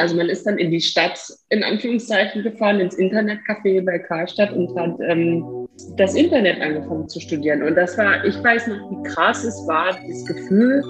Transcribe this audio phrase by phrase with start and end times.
[0.00, 1.20] Also man ist dann in die Stadt
[1.50, 7.64] in Anführungszeichen gefahren, ins Internetcafé bei Karlstadt und hat ähm, das Internet angefangen zu studieren.
[7.64, 10.84] Und das war, ich weiß noch, wie krass es war, das Gefühl,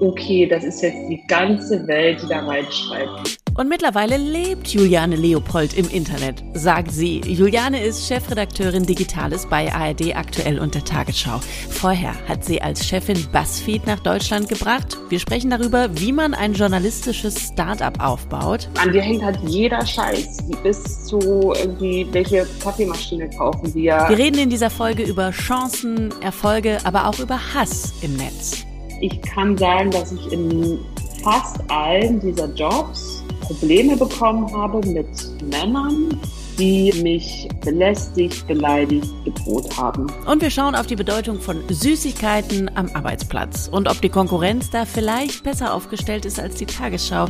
[0.00, 3.39] okay, das ist jetzt die ganze Welt, die da reinschreibt.
[3.54, 7.20] Und mittlerweile lebt Juliane Leopold im Internet, sagt sie.
[7.20, 11.40] Juliane ist Chefredakteurin Digitales bei ARD aktuell und der Tagesschau.
[11.68, 14.96] Vorher hat sie als Chefin BuzzFeed nach Deutschland gebracht.
[15.08, 18.68] Wir sprechen darüber, wie man ein journalistisches Start-up aufbaut.
[18.80, 21.18] An dir hängt halt jeder Scheiß, bis zu
[21.56, 24.06] irgendwie, welche Kaffeemaschine kaufen wir.
[24.08, 28.64] Wir reden in dieser Folge über Chancen, Erfolge, aber auch über Hass im Netz.
[29.00, 30.78] Ich kann sagen, dass ich in
[31.22, 33.19] fast allen dieser Jobs
[33.50, 35.08] Probleme bekommen habe mit
[35.50, 36.20] Männern,
[36.56, 40.06] die mich belästigt, beleidigt, bedroht haben.
[40.26, 44.84] Und wir schauen auf die Bedeutung von Süßigkeiten am Arbeitsplatz und ob die Konkurrenz da
[44.84, 47.26] vielleicht besser aufgestellt ist als die Tagesschau.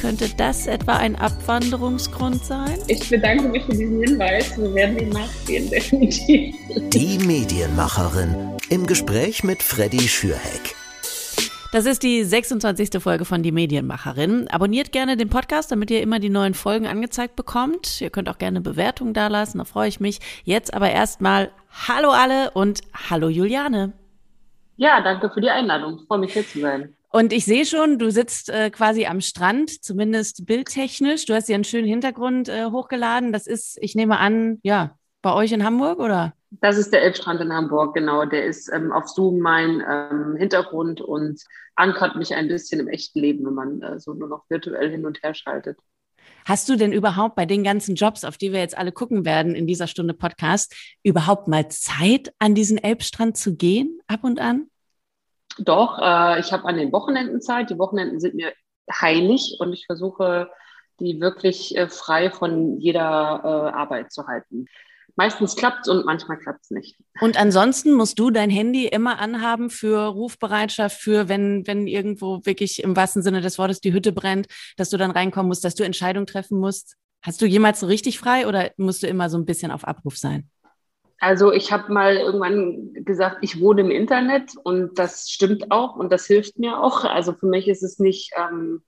[0.00, 2.78] Könnte das etwa ein Abwanderungsgrund sein?
[2.88, 4.58] Ich bedanke mich für diesen Hinweis.
[4.58, 6.54] Wir werden ihm nachgehen, definitiv.
[6.92, 8.34] Die Medienmacherin
[8.68, 10.74] im Gespräch mit Freddy Schürheck.
[11.74, 13.02] Das ist die 26.
[13.02, 14.46] Folge von Die Medienmacherin.
[14.46, 18.00] Abonniert gerne den Podcast, damit ihr immer die neuen Folgen angezeigt bekommt.
[18.00, 20.20] Ihr könnt auch gerne Bewertungen dalassen, da freue ich mich.
[20.44, 21.50] Jetzt aber erstmal
[21.88, 23.92] Hallo alle und Hallo Juliane.
[24.76, 25.98] Ja, danke für die Einladung.
[25.98, 26.94] Ich freue mich hier zu sein.
[27.10, 31.26] Und ich sehe schon, du sitzt äh, quasi am Strand, zumindest bildtechnisch.
[31.26, 33.32] Du hast dir einen schönen Hintergrund äh, hochgeladen.
[33.32, 36.34] Das ist, ich nehme an, ja, bei euch in Hamburg oder?
[36.60, 38.24] Das ist der Elbstrand in Hamburg, genau.
[38.24, 41.42] Der ist ähm, auf Zoom mein ähm, Hintergrund und
[41.74, 45.06] ankert mich ein bisschen im echten Leben, wenn man äh, so nur noch virtuell hin
[45.06, 45.78] und her schaltet.
[46.46, 49.54] Hast du denn überhaupt bei den ganzen Jobs, auf die wir jetzt alle gucken werden
[49.54, 54.68] in dieser Stunde Podcast, überhaupt mal Zeit, an diesen Elbstrand zu gehen, ab und an?
[55.58, 57.70] Doch, äh, ich habe an den Wochenenden Zeit.
[57.70, 58.52] Die Wochenenden sind mir
[58.90, 60.50] heilig und ich versuche,
[61.00, 64.66] die wirklich äh, frei von jeder äh, Arbeit zu halten.
[65.16, 66.96] Meistens klappt es und manchmal klappt es nicht.
[67.20, 72.82] Und ansonsten musst du dein Handy immer anhaben für Rufbereitschaft, für wenn, wenn irgendwo wirklich
[72.82, 75.84] im wahrsten Sinne des Wortes die Hütte brennt, dass du dann reinkommen musst, dass du
[75.84, 76.96] Entscheidungen treffen musst.
[77.22, 80.16] Hast du jemals so richtig frei oder musst du immer so ein bisschen auf Abruf
[80.16, 80.50] sein?
[81.20, 86.12] Also ich habe mal irgendwann gesagt, ich wohne im Internet und das stimmt auch und
[86.12, 87.04] das hilft mir auch.
[87.04, 88.82] Also für mich ist es nicht, ähm,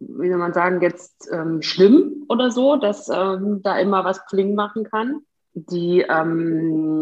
[0.00, 4.54] wie soll man sagen, jetzt ähm, schlimm oder so, dass ähm, da immer was Pling
[4.54, 5.20] machen kann
[5.54, 7.00] die ähm,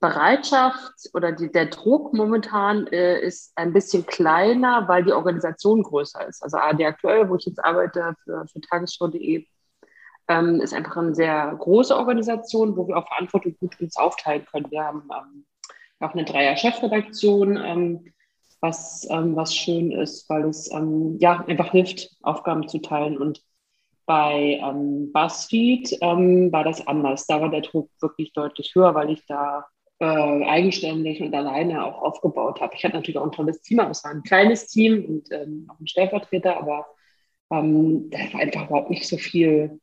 [0.00, 6.28] Bereitschaft oder die, der Druck momentan äh, ist ein bisschen kleiner, weil die Organisation größer
[6.28, 6.42] ist.
[6.42, 9.46] Also ARD aktuell, wo ich jetzt arbeite für, für tagesschau.de,
[10.28, 14.70] ähm, ist einfach eine sehr große Organisation, wo wir auch Verantwortung gut uns aufteilen können.
[14.70, 15.46] Wir haben ähm,
[16.00, 18.12] auch eine Dreier-Chefredaktion, ähm,
[18.60, 23.42] was, ähm, was schön ist, weil es ähm, ja einfach hilft, Aufgaben zu teilen und
[24.06, 27.26] bei ähm, BuzzFeed ähm, war das anders.
[27.26, 29.66] Da war der Druck wirklich deutlich höher, weil ich da
[30.00, 32.74] äh, eigenständig und alleine auch aufgebaut habe.
[32.76, 35.68] Ich hatte natürlich auch ein tolles Team, aber es war ein kleines Team und ähm,
[35.70, 36.86] auch ein Stellvertreter, aber
[37.50, 39.80] ähm, da war einfach überhaupt nicht so viel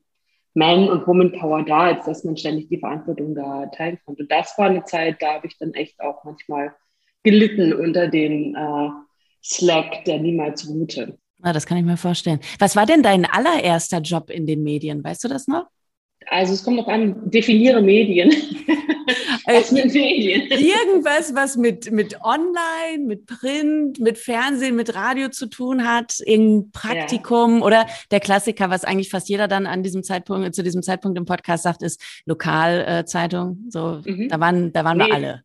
[0.53, 4.23] Man- und Woman-Power da, als dass man ständig die Verantwortung da teilen konnte.
[4.23, 6.75] Und das war eine Zeit, da habe ich dann echt auch manchmal
[7.23, 8.89] gelitten unter dem äh,
[9.43, 11.17] Slack, der niemals ruhte.
[11.44, 12.40] Ja, das kann ich mir vorstellen.
[12.59, 15.03] Was war denn dein allererster Job in den Medien?
[15.03, 15.66] Weißt du das noch?
[16.28, 18.29] Also es kommt noch an, definiere Medien.
[19.46, 20.44] was mit Medien?
[20.51, 26.72] Irgendwas, was mit, mit Online, mit Print, mit Fernsehen, mit Radio zu tun hat, in
[26.72, 27.66] Praktikum ja.
[27.66, 31.25] oder der Klassiker, was eigentlich fast jeder dann an diesem Zeitpunkt, zu diesem Zeitpunkt im
[31.25, 33.66] Podcast sagt, ist Lokalzeitung.
[33.69, 34.30] so, mhm.
[34.30, 35.06] da waren, da waren nee.
[35.07, 35.44] wir alle.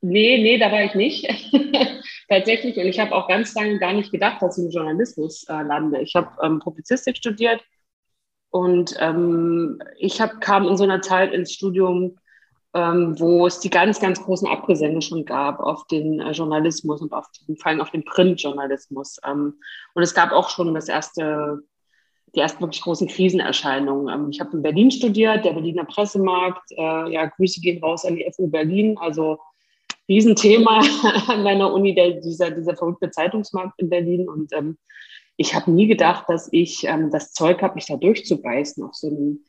[0.00, 1.26] Nee, nee, da war ich nicht.
[2.28, 2.76] Tatsächlich.
[2.76, 6.00] Und ich habe auch ganz lange gar nicht gedacht, dass ich im Journalismus äh, lande.
[6.02, 7.64] Ich habe ähm, Publizistik studiert
[8.50, 12.18] und ähm, ich hab, kam in so einer Zeit ins Studium,
[12.74, 17.12] ähm, wo es die ganz, ganz großen Abgesänge schon gab auf den äh, Journalismus und
[17.12, 19.18] auf den, vor allem auf den Printjournalismus.
[19.26, 19.54] Ähm,
[19.94, 21.62] und es gab auch schon das erste,
[22.34, 24.14] die ersten wirklich großen Krisenerscheinungen.
[24.14, 26.72] Ähm, ich habe in Berlin studiert, der Berliner Pressemarkt.
[26.72, 28.98] Äh, ja, Grüße gehen raus an die FU Berlin.
[28.98, 29.38] Also
[30.08, 30.80] Riesenthema
[31.28, 34.28] an meiner Uni, der, dieser, dieser verrückte Zeitungsmarkt in Berlin.
[34.28, 34.78] Und ähm,
[35.36, 39.08] ich habe nie gedacht, dass ich ähm, das Zeug habe, mich da durchzubeißen auf so
[39.08, 39.44] einem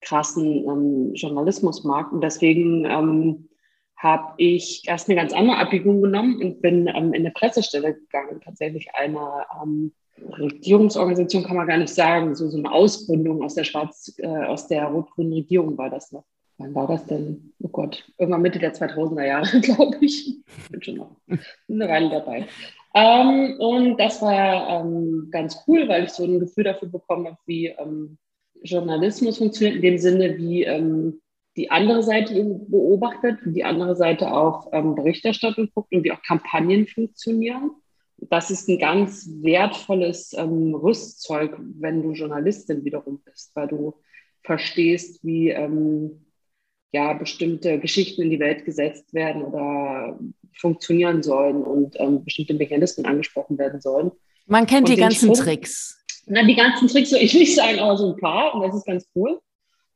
[0.00, 2.12] krassen ähm, Journalismusmarkt.
[2.12, 3.48] Und deswegen ähm,
[3.96, 8.40] habe ich erst eine ganz andere Abbiegung genommen und bin ähm, in eine Pressestelle gegangen,
[8.42, 13.64] tatsächlich eine ähm, Regierungsorganisation kann man gar nicht sagen, so, so eine Ausgründung aus der
[13.64, 16.24] äh, aus der rot-grünen Regierung war das noch
[16.58, 17.54] wann war das denn?
[17.60, 20.38] Oh Gott, irgendwann Mitte der 2000er Jahre, glaube ich.
[20.46, 21.16] Ich bin schon noch
[21.68, 22.46] eine Weile dabei.
[22.94, 27.38] Ähm, und das war ähm, ganz cool, weil ich so ein Gefühl dafür bekommen habe,
[27.46, 28.18] wie ähm,
[28.62, 31.20] Journalismus funktioniert, in dem Sinne, wie ähm,
[31.56, 32.34] die andere Seite
[32.68, 37.72] beobachtet, wie die andere Seite auf ähm, Berichterstattung guckt und wie auch Kampagnen funktionieren.
[38.16, 43.94] Das ist ein ganz wertvolles ähm, Rüstzeug, wenn du Journalistin wiederum bist, weil du
[44.42, 45.50] verstehst, wie
[46.92, 50.18] ja, bestimmte Geschichten in die Welt gesetzt werden oder
[50.54, 54.10] funktionieren sollen und ähm, bestimmte Mechanismen angesprochen werden sollen.
[54.46, 56.04] Man kennt und die ganzen Sprung, Tricks.
[56.26, 58.86] Na, die ganzen Tricks, ich will nicht sagen, aber so ein paar und das ist
[58.86, 59.40] ganz cool.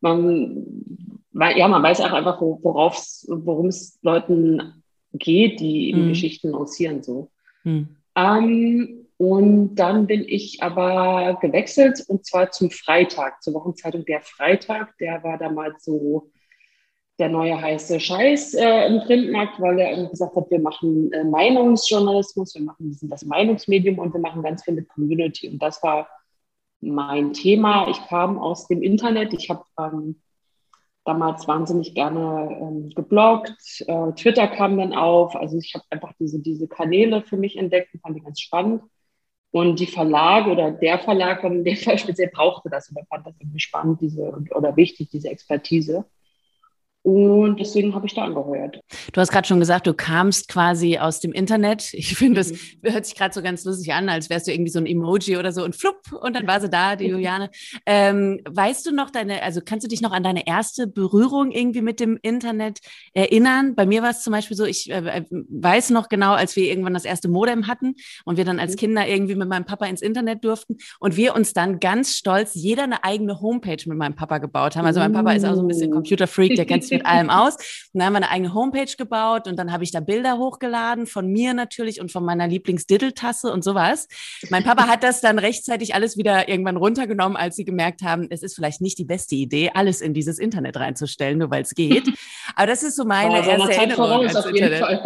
[0.00, 0.66] Man,
[1.32, 6.08] weil, ja, man weiß auch einfach, worum es Leuten geht, die in hm.
[6.08, 7.02] Geschichten lancieren.
[7.02, 7.30] So.
[7.62, 7.96] Hm.
[8.14, 14.98] Ähm, und dann bin ich aber gewechselt und zwar zum Freitag, zur Wochenzeitung Der Freitag.
[14.98, 16.30] Der war damals so
[17.18, 22.54] der neue heiße Scheiß äh, im Printmarkt, weil er gesagt hat, wir machen äh, Meinungsjournalismus,
[22.54, 25.48] wir machen das Meinungsmedium und wir machen ganz viel mit Community.
[25.48, 26.08] Und das war
[26.80, 27.88] mein Thema.
[27.88, 29.32] Ich kam aus dem Internet.
[29.34, 30.20] Ich habe ähm,
[31.04, 33.84] damals wahnsinnig gerne ähm, gebloggt.
[33.86, 35.36] Äh, Twitter kam dann auf.
[35.36, 38.82] Also ich habe einfach diese, diese Kanäle für mich entdeckt und fand die ganz spannend.
[39.50, 43.34] Und die Verlage oder der Verlag in dem Fall speziell brauchte das oder fand das
[43.38, 46.04] irgendwie spannend diese, oder wichtig, diese Expertise.
[47.04, 48.80] Und deswegen habe ich da angeheuert.
[49.12, 51.92] Du hast gerade schon gesagt, du kamst quasi aus dem Internet.
[51.94, 52.92] Ich finde, das mhm.
[52.92, 55.50] hört sich gerade so ganz lustig an, als wärst du irgendwie so ein Emoji oder
[55.50, 57.50] so und flupp und dann war sie da, die Juliane.
[57.86, 61.82] Ähm, weißt du noch deine, also kannst du dich noch an deine erste Berührung irgendwie
[61.82, 62.78] mit dem Internet
[63.14, 63.74] erinnern?
[63.74, 66.94] Bei mir war es zum Beispiel so, ich äh, weiß noch genau, als wir irgendwann
[66.94, 68.76] das erste Modem hatten und wir dann als mhm.
[68.76, 72.84] Kinder irgendwie mit meinem Papa ins Internet durften und wir uns dann ganz stolz jeder
[72.84, 74.86] eine eigene Homepage mit meinem Papa gebaut haben.
[74.86, 77.56] Also mein Papa ist auch so ein bisschen Computerfreak, der kennt mit allem aus.
[77.92, 81.06] Und dann haben wir eine eigene Homepage gebaut und dann habe ich da Bilder hochgeladen
[81.06, 84.08] von mir natürlich und von meiner Lieblingsdiddeltasse und sowas.
[84.50, 88.42] Mein Papa hat das dann rechtzeitig alles wieder irgendwann runtergenommen, als sie gemerkt haben, es
[88.42, 92.08] ist vielleicht nicht die beste Idee, alles in dieses Internet reinzustellen, nur weil es geht.
[92.56, 94.32] Aber das ist so meine oh, erste Erinnerung voraus.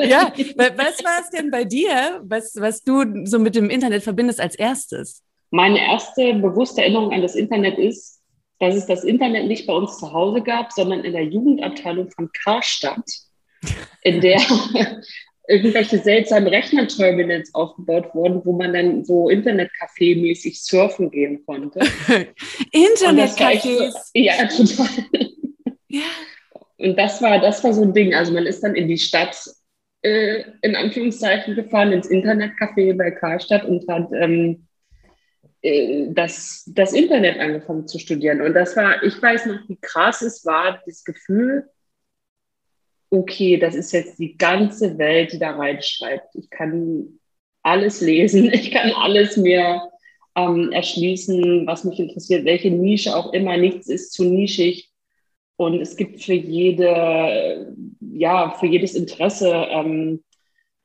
[0.07, 0.33] Ja,
[0.77, 4.55] was war es denn bei dir, was, was du so mit dem Internet verbindest als
[4.55, 5.23] erstes?
[5.51, 8.16] Meine erste bewusste Erinnerung an das Internet ist,
[8.59, 12.31] dass es das Internet nicht bei uns zu Hause gab, sondern in der Jugendabteilung von
[12.33, 13.11] Karstadt,
[14.03, 14.41] in der
[15.49, 21.81] irgendwelche seltsamen Rechnerterminals aufgebaut wurden, wo man dann so Internetcafé-mäßig surfen gehen konnte.
[22.73, 23.93] Internetcafés?
[23.93, 24.89] So, ja, total.
[25.89, 26.05] Ja.
[26.79, 28.15] Und das war, das war so ein Ding.
[28.15, 29.37] Also man ist dann in die Stadt
[30.03, 34.66] äh, in Anführungszeichen gefahren, ins Internetcafé bei Karstadt und hat ähm, äh,
[35.63, 38.41] das, das Internet angefangen zu studieren.
[38.41, 41.69] Und das war, ich weiß noch, wie krass es war, das Gefühl,
[43.11, 46.35] okay, das ist jetzt die ganze Welt, die da reinschreibt.
[46.35, 47.19] Ich kann
[47.63, 49.91] alles lesen, ich kann alles mir
[50.37, 54.91] ähm, erschließen, was mich interessiert, welche Nische auch immer, nichts ist zu nischig.
[55.57, 60.23] Und es gibt für jede, ja, für jedes Interesse ähm,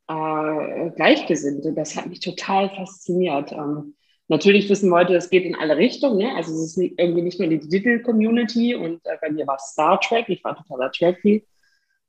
[0.08, 1.74] äh, Gleichgesinnte.
[1.74, 3.52] Das hat mich total fasziniert.
[3.52, 3.96] Ähm,
[4.32, 6.20] Natürlich wissen wir heute, es geht in alle Richtungen.
[6.20, 6.34] Ne?
[6.34, 10.30] Also es ist irgendwie nicht nur die Digital-Community und äh, bei mir war Star Trek,
[10.30, 11.46] ich war totaler Trekkie,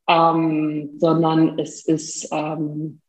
[0.09, 3.01] ähm, sondern es ist, ähm,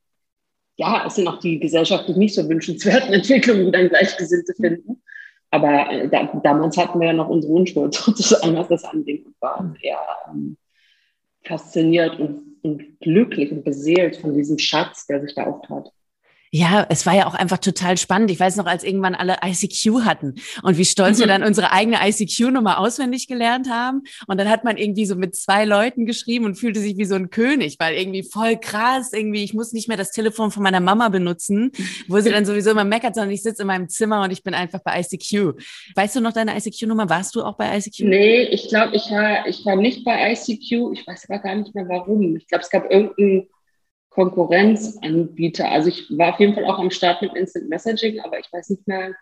[0.77, 5.03] ja, es sind auch die gesellschaftlich nicht so wünschenswerten Entwicklungen, die dann Gleichgesinnte finden.
[5.51, 9.35] Aber äh, da, damals hatten wir ja noch unsere Unschuld sozusagen, was das angeht und
[9.39, 10.57] waren eher ähm,
[11.43, 15.91] fasziniert und, und glücklich und beseelt von diesem Schatz, der sich da auftat.
[16.55, 18.29] Ja, es war ja auch einfach total spannend.
[18.29, 21.21] Ich weiß noch, als irgendwann alle ICQ hatten und wie stolz mhm.
[21.21, 24.03] wir dann unsere eigene ICQ-Nummer auswendig gelernt haben.
[24.27, 27.15] Und dann hat man irgendwie so mit zwei Leuten geschrieben und fühlte sich wie so
[27.15, 30.79] ein König, weil irgendwie voll krass, irgendwie, ich muss nicht mehr das Telefon von meiner
[30.79, 31.71] Mama benutzen,
[32.07, 34.53] wo sie dann sowieso immer meckert, sondern ich sitze in meinem Zimmer und ich bin
[34.53, 35.59] einfach bei ICQ.
[35.95, 37.09] Weißt du noch deine ICQ-Nummer?
[37.09, 38.01] Warst du auch bei ICQ?
[38.01, 40.93] Nee, ich glaube, ich war, ich war nicht bei ICQ.
[40.93, 42.35] Ich weiß aber gar nicht mehr warum.
[42.35, 43.47] Ich glaube, es gab irgendeinen
[44.13, 45.69] Konkurrenzanbieter.
[45.69, 48.69] Also ich war auf jeden Fall auch am Start mit Instant Messaging, aber ich weiß
[48.69, 49.15] nicht mehr,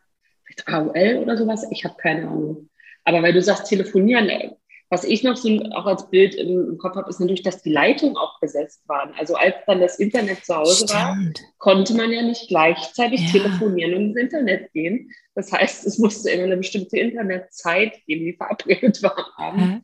[0.44, 1.66] vielleicht AOL oder sowas.
[1.72, 2.70] Ich habe keine Ahnung.
[3.06, 4.52] Aber weil du sagst, telefonieren, äh,
[4.90, 8.18] was ich noch so auch als Bild im, Kopf habe, ist natürlich, dass die Leitungen
[8.18, 9.14] auch besetzt waren.
[9.18, 10.92] Also als dann das Internet zu Hause Stimmt.
[10.92, 11.18] war,
[11.58, 13.32] konnte man ja nicht gleichzeitig ja.
[13.32, 15.10] telefonieren und ins Internet gehen.
[15.34, 19.56] Das heißt, es musste immer eine bestimmte Internetzeit geben, die verabredet waren.
[19.56, 19.84] Mhm.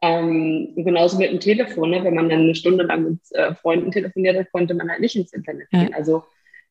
[0.00, 2.04] Ähm, genauso mit dem Telefon, ne?
[2.04, 5.16] wenn man dann eine Stunde lang mit äh, Freunden telefoniert hat, konnte man halt nicht
[5.16, 5.88] ins Internet gehen.
[5.90, 5.96] Ja.
[5.96, 6.22] Also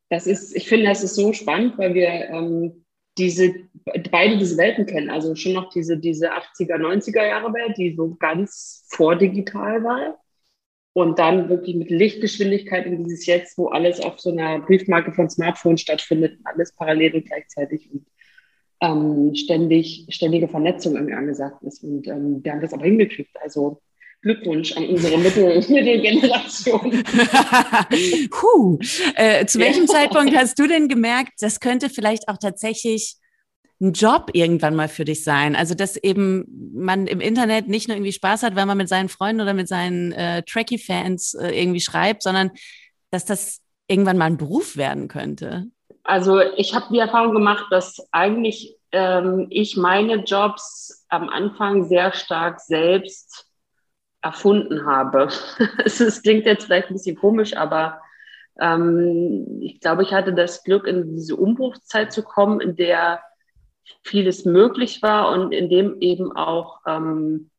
[0.09, 2.85] das ist, ich finde, das ist so spannend, weil wir ähm,
[3.17, 3.53] diese,
[4.11, 5.09] beide diese Welten kennen.
[5.09, 10.19] Also schon noch diese, diese 80er, 90er Jahre Welt, die so ganz vordigital war.
[10.93, 15.29] und dann wirklich mit Lichtgeschwindigkeit in dieses Jetzt, wo alles auf so einer Briefmarke von
[15.29, 18.05] Smartphone stattfindet, alles parallel und gleichzeitig und
[18.81, 21.83] ähm, ständig, ständige Vernetzung irgendwie angesagt ist.
[21.83, 23.35] Und ähm, wir haben das aber hingekriegt.
[23.41, 23.81] Also
[24.21, 27.03] Glückwunsch an unsere Mittel Mittelgeneration.
[28.31, 28.79] Puh.
[29.15, 29.93] Äh, zu welchem ja.
[29.93, 33.15] Zeitpunkt hast du denn gemerkt, das könnte vielleicht auch tatsächlich
[33.79, 35.55] ein Job irgendwann mal für dich sein?
[35.55, 39.09] Also, dass eben man im Internet nicht nur irgendwie Spaß hat, weil man mit seinen
[39.09, 42.51] Freunden oder mit seinen äh, Tracky-Fans äh, irgendwie schreibt, sondern
[43.11, 45.67] dass das irgendwann mal ein Beruf werden könnte.
[46.07, 52.13] Also, ich habe die Erfahrung gemacht, dass eigentlich ähm, ich meine Jobs am Anfang sehr
[52.13, 53.45] stark selbst
[54.21, 55.27] erfunden habe.
[55.83, 58.01] Es klingt jetzt vielleicht ein bisschen komisch, aber
[58.59, 63.21] ähm, ich glaube, ich hatte das Glück, in diese Umbruchszeit zu kommen, in der
[64.03, 67.51] vieles möglich war und in dem eben auch ähm,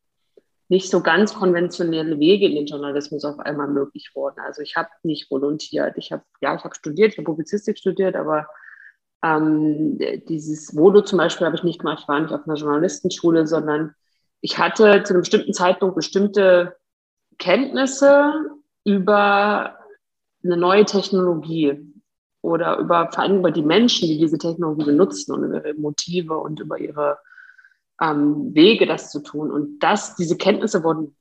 [0.69, 4.41] nicht so ganz konventionelle Wege in den Journalismus auf einmal möglich wurden.
[4.41, 5.97] Also ich habe nicht volontiert.
[5.97, 8.47] Ich habe ja, ich habe studiert, ich habe Publizistik studiert, aber
[9.23, 9.99] ähm,
[10.29, 12.01] dieses Volo zum Beispiel habe ich nicht gemacht.
[12.03, 13.95] Ich war nicht auf einer Journalistenschule, sondern
[14.41, 16.77] ich hatte zu einem bestimmten Zeitpunkt bestimmte
[17.39, 18.33] Kenntnisse
[18.85, 19.79] über
[20.45, 21.81] eine neue Technologie
[22.43, 26.37] oder über, vor allem über die Menschen, die diese Technologie benutzen und über ihre Motive
[26.37, 27.19] und über ihre
[28.01, 29.51] ähm, Wege, das zu tun.
[29.51, 31.17] Und das, diese Kenntnisse wurden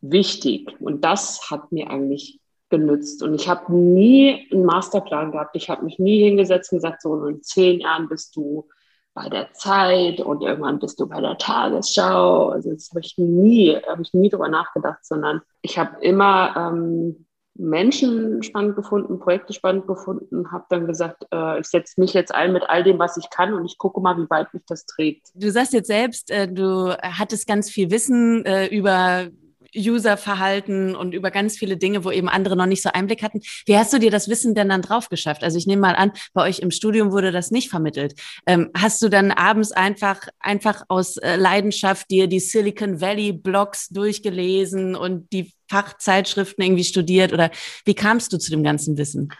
[0.00, 2.40] wichtig und das hat mir eigentlich
[2.70, 3.22] genützt.
[3.22, 5.56] Und ich habe nie einen Masterplan gehabt.
[5.56, 8.68] Ich habe mich nie hingesetzt und gesagt, so in zehn Jahren bist du
[9.12, 12.48] bei der Zeit und irgendwann bist du bei der Tagesschau.
[12.48, 17.26] Also das habe ich nie, habe ich nie darüber nachgedacht, sondern ich habe immer ähm,
[17.60, 22.52] Menschen spannend gefunden, Projekte spannend gefunden, habe dann gesagt, äh, ich setze mich jetzt ein
[22.52, 25.28] mit all dem, was ich kann und ich gucke mal, wie weit mich das trägt.
[25.34, 29.28] Du sagst jetzt selbst, äh, du hattest ganz viel Wissen äh, über
[29.76, 33.40] Userverhalten und über ganz viele Dinge, wo eben andere noch nicht so Einblick hatten.
[33.66, 35.44] Wie hast du dir das Wissen denn dann drauf geschafft?
[35.44, 38.14] Also ich nehme mal an, bei euch im Studium wurde das nicht vermittelt.
[38.46, 43.88] Ähm, hast du dann abends einfach, einfach aus äh, Leidenschaft dir die Silicon Valley Blogs
[43.88, 47.50] durchgelesen und die Fachzeitschriften irgendwie studiert oder
[47.84, 49.32] wie kamst du zu dem ganzen Wissen?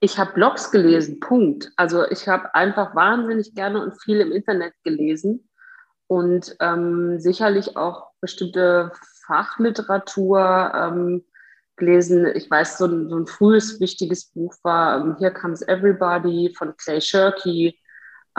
[0.00, 1.72] Ich habe Blogs gelesen, Punkt.
[1.76, 5.48] Also ich habe einfach wahnsinnig gerne und viel im Internet gelesen
[6.06, 8.92] und ähm, sicherlich auch bestimmte
[9.26, 11.24] Fachliteratur ähm,
[11.76, 12.26] gelesen.
[12.34, 16.76] Ich weiß, so ein, so ein, frühes wichtiges Buch war ähm, Here Comes Everybody von
[16.76, 17.78] Clay Shirky.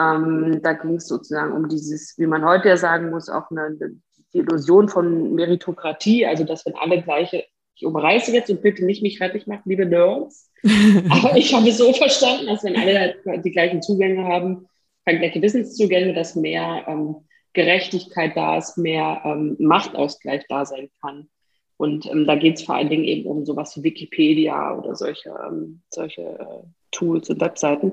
[0.00, 3.76] Ähm, da ging es sozusagen um dieses, wie man heute ja sagen muss, auch eine,
[4.34, 9.02] die Illusion von Meritokratie, also dass wenn alle gleiche, ich umreiße jetzt und bitte nicht
[9.02, 10.50] mich fertig machen, liebe Nerds,
[11.10, 14.68] aber ich habe es so verstanden, dass wenn alle die gleichen Zugänge haben,
[15.04, 17.16] gleiche Wissenszugänge, dass mehr ähm,
[17.52, 21.28] Gerechtigkeit da ist, mehr ähm, Machtausgleich da sein kann.
[21.76, 25.34] Und ähm, da geht es vor allen Dingen eben um sowas wie Wikipedia oder solche,
[25.46, 26.62] ähm, solche äh,
[26.92, 27.92] Tools und Webseiten.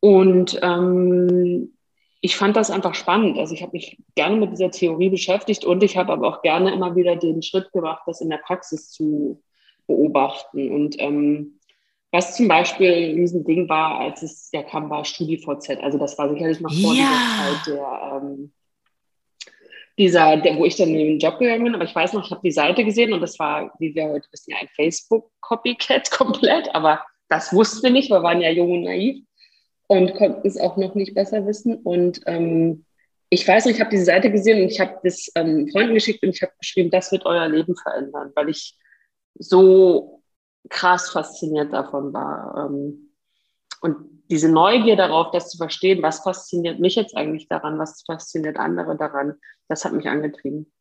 [0.00, 1.75] Und ähm,
[2.20, 3.38] ich fand das einfach spannend.
[3.38, 6.72] Also ich habe mich gerne mit dieser Theorie beschäftigt und ich habe aber auch gerne
[6.72, 9.42] immer wieder den Schritt gemacht, das in der Praxis zu
[9.86, 10.72] beobachten.
[10.72, 11.60] Und ähm,
[12.12, 15.82] was zum Beispiel ein Riesending war, als es ja kam, war StudiVZ.
[15.82, 17.04] Also das war sicherlich noch vor ja.
[17.04, 18.52] dieser Zeit der, ähm,
[19.98, 21.74] dieser, der, wo ich dann in den Job gegangen bin.
[21.74, 24.28] Aber ich weiß noch, ich habe die Seite gesehen und das war, wie wir heute
[24.32, 26.74] wissen, ja ein Facebook-Copycat komplett.
[26.74, 29.25] Aber das wussten wir nicht, wir waren ja jung und naiv
[29.86, 31.76] und konnten es auch noch nicht besser wissen.
[31.76, 32.84] Und ähm,
[33.28, 36.22] ich weiß noch, ich habe diese Seite gesehen und ich habe das ähm, Freunden geschickt
[36.22, 38.78] und ich habe geschrieben, das wird euer Leben verändern, weil ich
[39.38, 40.22] so
[40.68, 42.66] krass fasziniert davon war.
[42.66, 43.10] Ähm,
[43.80, 43.96] und
[44.30, 48.96] diese Neugier darauf, das zu verstehen, was fasziniert mich jetzt eigentlich daran, was fasziniert andere
[48.96, 49.34] daran,
[49.68, 50.72] das hat mich angetrieben.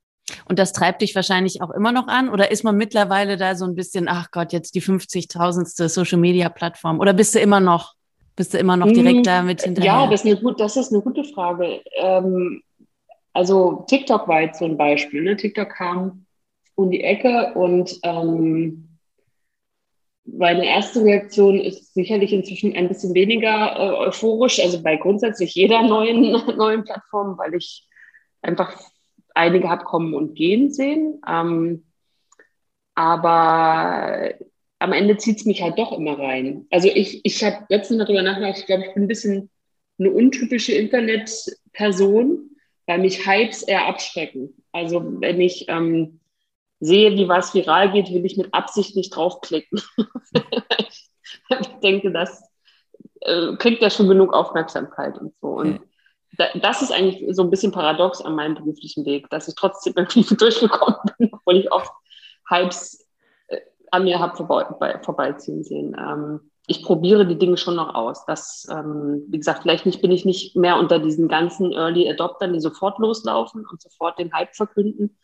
[0.47, 2.29] Und das treibt dich wahrscheinlich auch immer noch an?
[2.29, 5.87] Oder ist man mittlerweile da so ein bisschen, ach Gott, jetzt die 50.000.
[5.87, 6.99] Social Media Plattform?
[6.99, 7.94] Oder bist du immer noch,
[8.35, 9.91] bist du immer noch direkt hm, da mit hinterher?
[9.91, 11.81] Ja, das ist eine, gut, das ist eine gute Frage.
[11.97, 12.61] Ähm,
[13.33, 15.23] also TikTok war jetzt so ein Beispiel.
[15.23, 15.35] Ne?
[15.35, 16.25] TikTok kam
[16.75, 18.97] um die Ecke und ähm,
[20.25, 25.83] meine erste Reaktion ist sicherlich inzwischen ein bisschen weniger äh, euphorisch, also bei grundsätzlich jeder
[25.83, 27.87] neuen, neuen Plattform, weil ich
[28.41, 28.77] einfach
[29.33, 31.21] einige habe kommen und gehen sehen.
[31.27, 31.85] Ähm,
[32.95, 34.33] aber
[34.79, 36.67] am Ende zieht es mich halt doch immer rein.
[36.71, 39.49] Also ich, ich habe letztens darüber nachgedacht, ich glaube, ich bin ein bisschen
[39.97, 42.49] eine untypische Internetperson,
[42.85, 44.53] weil mich Hypes eher abschrecken.
[44.71, 46.19] Also wenn ich ähm,
[46.79, 49.81] sehe, wie was viral geht, will ich mit Absicht nicht draufklicken.
[51.49, 52.43] ich denke, das
[53.21, 55.47] äh, kriegt ja schon genug Aufmerksamkeit und so.
[55.47, 55.79] Und
[56.37, 59.93] da, das ist eigentlich so ein bisschen paradox an meinem beruflichen Weg, dass ich trotzdem
[59.95, 61.91] irgendwie durchgekommen bin, obwohl ich oft
[62.49, 63.04] Hypes
[63.95, 65.95] an mir habe vorbei, vorbeiziehen sehen.
[65.97, 68.25] Ähm, ich probiere die Dinge schon noch aus.
[68.25, 72.53] Das, ähm, wie gesagt, vielleicht nicht, bin ich nicht mehr unter diesen ganzen Early Adoptern,
[72.53, 75.17] die sofort loslaufen und sofort den Hype verkünden.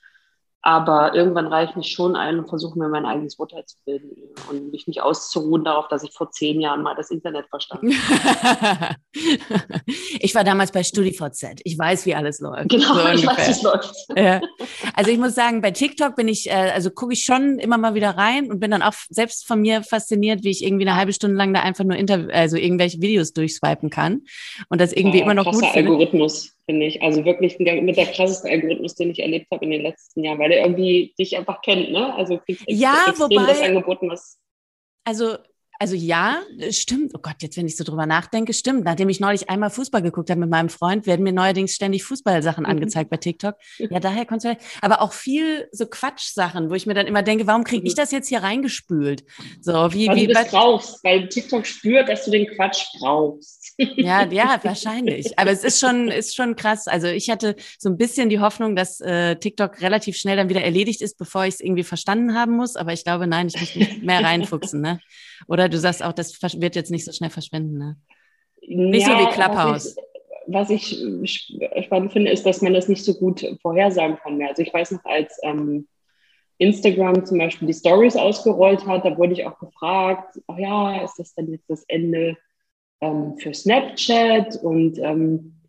[0.64, 4.12] Aber irgendwann reiche ich schon ein und versuche mir mein eigenes Urteil zu bilden
[4.50, 8.96] und mich nicht auszuruhen darauf, dass ich vor zehn Jahren mal das Internet verstanden habe.
[10.20, 11.62] ich war damals bei StudiVZ.
[11.64, 12.70] Ich weiß, wie alles läuft.
[12.70, 13.96] Genau, so ich weiß, wie es läuft.
[14.16, 14.40] Ja.
[14.96, 17.96] Also ich muss sagen, bei TikTok bin ich, äh, also gucke ich schon immer mal
[17.96, 21.14] wieder rein und bin dann auch selbst von mir fasziniert, wie ich irgendwie eine halbe
[21.14, 24.22] Stunde lang da einfach nur Interv also irgendwelche Videos durchswipen kann
[24.70, 25.90] und das irgendwie ja, immer noch gut finde.
[25.90, 27.02] Algorithmus finde ich.
[27.02, 30.50] Also wirklich mit der krasseste Algorithmus, den ich erlebt habe in den letzten Jahren, weil
[30.50, 32.14] der irgendwie dich einfach kennt, ne?
[32.16, 34.40] Also kriegst ja, extrem wobei, das angeboten, was.
[35.04, 35.38] Also
[35.82, 37.14] also ja, stimmt.
[37.16, 38.86] Oh Gott, jetzt wenn ich so drüber nachdenke, stimmt.
[38.86, 42.66] Nachdem ich neulich einmal Fußball geguckt habe mit meinem Freund, werden mir neuerdings ständig Fußballsachen
[42.66, 42.70] mhm.
[42.70, 43.56] angezeigt bei TikTok.
[43.80, 44.58] Ja, daher kommt es.
[44.82, 47.98] Aber auch viel so Quatschsachen, wo ich mir dann immer denke, warum kriege ich mhm.
[47.98, 49.24] das jetzt hier reingespült?
[49.60, 53.61] So wie weil wie du das brauchst, weil TikTok spürt, dass du den Quatsch brauchst.
[53.78, 55.38] Ja, ja, wahrscheinlich.
[55.38, 56.88] Aber es ist schon, ist schon krass.
[56.88, 60.62] Also ich hatte so ein bisschen die Hoffnung, dass äh, TikTok relativ schnell dann wieder
[60.62, 62.76] erledigt ist, bevor ich es irgendwie verstanden haben muss.
[62.76, 64.82] Aber ich glaube, nein, ich muss mich mehr reinfuchsen.
[64.82, 65.00] Ne?
[65.48, 67.78] Oder du sagst auch, das wird jetzt nicht so schnell verschwinden.
[67.78, 67.98] Ne?
[68.68, 69.96] Nicht ja, so wie Clubhouse.
[70.48, 71.30] Was ich, was
[71.76, 74.50] ich spannend finde, ist, dass man das nicht so gut vorhersagen kann mehr.
[74.50, 75.88] Also ich weiß noch, als ähm,
[76.58, 81.18] Instagram zum Beispiel die Stories ausgerollt hat, da wurde ich auch gefragt, ach ja, ist
[81.18, 82.38] das denn jetzt das Ende
[83.02, 85.62] ähm, für Snapchat und ähm,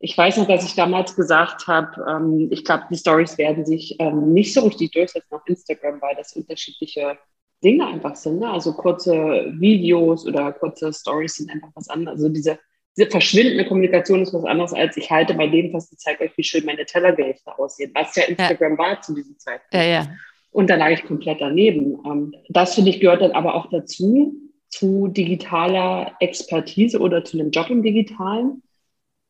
[0.00, 3.96] ich weiß noch, dass ich damals gesagt habe, ähm, ich glaube, die Stories werden sich
[3.98, 7.18] ähm, nicht so richtig durchsetzen auf Instagram, weil das unterschiedliche
[7.64, 8.38] Dinge einfach sind.
[8.38, 8.48] Ne?
[8.48, 12.20] Also kurze Videos oder kurze Stories sind einfach was anderes.
[12.20, 12.60] Also diese,
[12.96, 16.36] diese verschwindende Kommunikation ist was anderes als ich halte bei dem fest und zeige euch,
[16.36, 18.78] wie schön meine Tellergerichte aussehen, was ja Instagram ja.
[18.78, 19.74] war zu diesem Zeitpunkt.
[19.74, 20.08] Ja, ja.
[20.52, 21.98] Und da lag ich komplett daneben.
[22.06, 24.32] Ähm, das finde ich gehört dann aber auch dazu,
[24.68, 28.62] zu digitaler Expertise oder zu einem Job im Digitalen,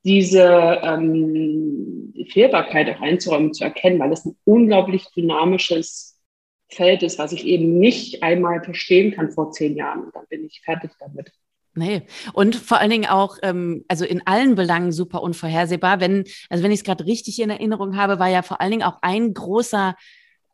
[0.04, 6.18] diese ähm, Fehlbarkeit auch einzuräumen, zu erkennen, weil es ein unglaublich dynamisches
[6.70, 10.04] Feld ist, was ich eben nicht einmal verstehen kann vor zehn Jahren.
[10.04, 11.32] Und dann bin ich fertig damit.
[11.74, 12.02] Nee.
[12.32, 16.00] Und vor allen Dingen auch, ähm, also in allen Belangen super unvorhersehbar.
[16.00, 18.82] Wenn, also wenn ich es gerade richtig in Erinnerung habe, war ja vor allen Dingen
[18.82, 19.94] auch ein großer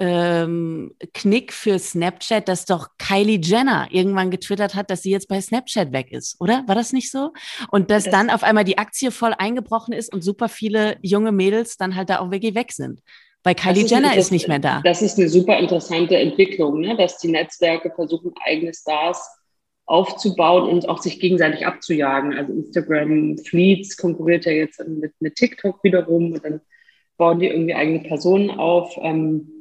[0.00, 5.40] ähm, Knick für Snapchat, dass doch Kylie Jenner irgendwann getwittert hat, dass sie jetzt bei
[5.40, 6.64] Snapchat weg ist, oder?
[6.66, 7.32] War das nicht so?
[7.70, 11.32] Und dass das dann auf einmal die Aktie voll eingebrochen ist und super viele junge
[11.32, 13.00] Mädels dann halt da auch wirklich weg sind.
[13.44, 14.80] Weil Kylie ist Jenner eine, ist nicht mehr da.
[14.84, 16.96] Das ist eine super interessante Entwicklung, ne?
[16.96, 19.28] dass die Netzwerke versuchen, eigene Stars
[19.86, 22.34] aufzubauen und auch sich gegenseitig abzujagen.
[22.34, 26.60] Also Instagram Fleets konkurriert ja jetzt mit, mit TikTok wiederum und dann
[27.16, 28.98] bauen die irgendwie eigene Personen auf.
[29.02, 29.53] Ähm,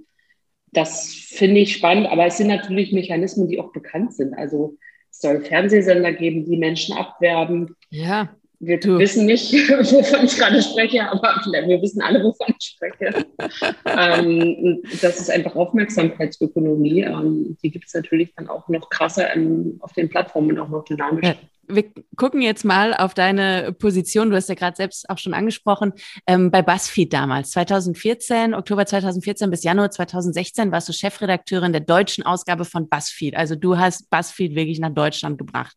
[0.74, 4.34] das finde ich spannend, aber es sind natürlich Mechanismen, die auch bekannt sind.
[4.34, 4.78] Also
[5.10, 7.76] es soll Fernsehsender geben, die Menschen abwerben.
[7.90, 8.30] Ja.
[8.60, 8.98] Wir du.
[8.98, 11.36] wissen nicht, wovon ich gerade spreche, aber
[11.68, 13.26] wir wissen alle, wovon ich spreche.
[13.86, 17.02] ähm, das ist einfach Aufmerksamkeitsökonomie.
[17.02, 20.70] Ähm, die gibt es natürlich dann auch noch krasser in, auf den Plattformen und auch
[20.70, 21.36] noch dynamischer.
[21.68, 24.30] Wir gucken jetzt mal auf deine Position.
[24.30, 25.94] Du hast ja gerade selbst auch schon angesprochen,
[26.28, 27.52] ähm, bei BuzzFeed damals.
[27.52, 33.36] 2014, Oktober 2014 bis Januar 2016 warst du Chefredakteurin der deutschen Ausgabe von BuzzFeed.
[33.36, 35.74] Also du hast BuzzFeed wirklich nach Deutschland gebracht.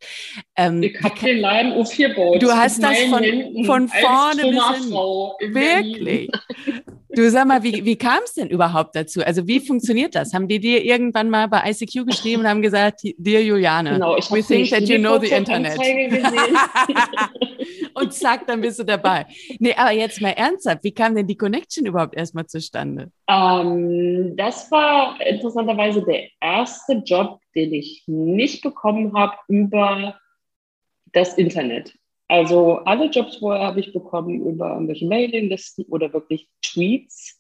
[0.57, 2.43] Ähm, ich habe den Laden U4-Boot.
[2.43, 5.55] Du hast das von, von vorne bis.
[5.55, 6.31] Wirklich.
[7.17, 9.25] Du sag mal, wie, wie kam es denn überhaupt dazu?
[9.25, 10.35] Also wie funktioniert das?
[10.35, 14.31] Haben die dir irgendwann mal bei ICQ geschrieben und haben gesagt, dear Juliane, genau, ich
[14.31, 15.76] we think that you know the internet.
[17.95, 19.27] und zack, dann bist du dabei.
[19.59, 23.11] Nee, aber jetzt mal ernsthaft, wie kam denn die Connection überhaupt erstmal zustande?
[23.29, 30.19] Ähm, das war interessanterweise der erste Job, den ich nicht bekommen habe über
[31.13, 31.95] das Internet.
[32.29, 37.36] Also alle Jobs vorher habe ich bekommen über irgendwelche Mailinglisten oder wirklich Tweets.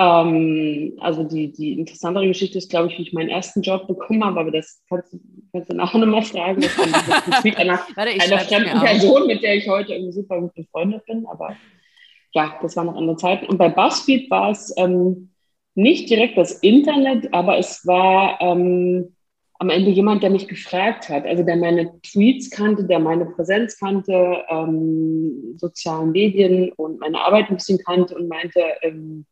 [0.00, 4.24] Ähm, also die, die interessantere Geschichte ist, glaube ich, wie ich meinen ersten Job bekommen
[4.24, 5.16] habe, aber das kannst,
[5.52, 6.60] kannst du nachher nochmal fragen.
[6.60, 11.04] Das Tweet einer, Warte, einer fremden Person, mit der ich heute irgendwie super gut befreundet
[11.06, 11.26] bin.
[11.26, 11.56] Aber
[12.32, 13.46] ja, das war noch andere Zeiten.
[13.46, 15.30] Und bei BuzzFeed war es ähm,
[15.74, 19.16] nicht direkt das Internet, aber es war ähm,
[19.58, 23.76] am Ende jemand, der mich gefragt hat, also der meine Tweets kannte, der meine Präsenz
[23.78, 29.26] kannte, ähm, sozialen Medien und meine Arbeit ein bisschen kannte und meinte, ähm,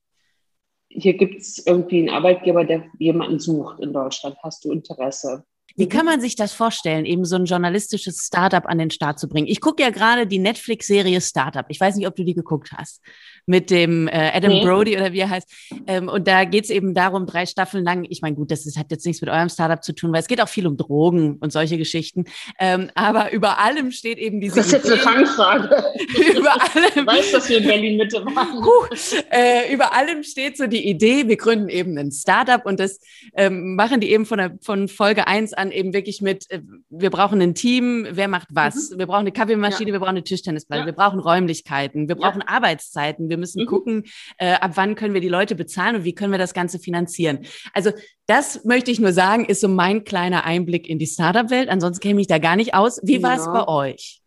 [0.88, 4.36] hier gibt es irgendwie einen Arbeitgeber, der jemanden sucht in Deutschland.
[4.42, 5.44] Hast du Interesse?
[5.78, 9.28] Wie kann man sich das vorstellen, eben so ein journalistisches Startup an den Start zu
[9.28, 9.46] bringen?
[9.46, 11.66] Ich gucke ja gerade die Netflix-Serie Startup.
[11.68, 13.02] Ich weiß nicht, ob du die geguckt hast.
[13.46, 14.64] Mit dem äh, Adam nee.
[14.64, 15.48] Brody oder wie er heißt.
[15.86, 18.76] Ähm, und da geht es eben darum, drei Staffeln lang, ich meine, gut, das ist,
[18.76, 21.36] hat jetzt nichts mit eurem Startup zu tun, weil es geht auch viel um Drogen
[21.36, 22.24] und solche Geschichten.
[22.58, 24.56] Ähm, aber über allem steht eben diese.
[24.56, 25.66] Das ist jetzt eine Fangfrage.
[26.36, 27.06] über allem.
[27.06, 28.64] Weißt du, dass wir in Berlin Mitte waren?
[28.64, 28.86] Huh,
[29.30, 33.00] äh, über allem steht so die Idee, wir gründen eben ein Startup und das
[33.34, 37.10] ähm, machen die eben von, der, von Folge 1 an eben wirklich mit, äh, wir
[37.10, 38.90] brauchen ein Team, wer macht was?
[38.90, 38.98] Mhm.
[38.98, 39.92] Wir brauchen eine Kaffeemaschine, ja.
[39.94, 40.86] wir brauchen eine Tischtennisplatte, ja.
[40.86, 42.48] wir brauchen Räumlichkeiten, wir brauchen ja.
[42.48, 43.66] Arbeitszeiten, wir müssen mhm.
[43.66, 44.04] gucken,
[44.38, 47.40] äh, ab wann können wir die Leute bezahlen und wie können wir das Ganze finanzieren.
[47.72, 47.90] Also
[48.26, 51.68] das möchte ich nur sagen, ist so mein kleiner Einblick in die Startup-Welt.
[51.68, 53.00] Ansonsten käme ich da gar nicht aus.
[53.02, 54.22] Wie war es bei euch?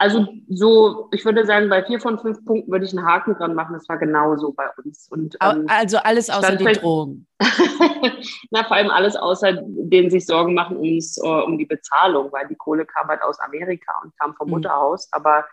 [0.00, 3.54] Also so, ich würde sagen, bei vier von fünf Punkten würde ich einen Haken dran
[3.54, 3.72] machen.
[3.72, 5.08] Das war genauso bei uns.
[5.10, 7.26] Und, ähm, also alles außer die Drogen.
[8.52, 12.46] Na, vor allem alles außer denen sich Sorgen machen ums, uh, um die Bezahlung, weil
[12.46, 14.54] die Kohle kam halt aus Amerika und kam vom mhm.
[14.54, 15.08] Mutterhaus.
[15.10, 15.44] Aber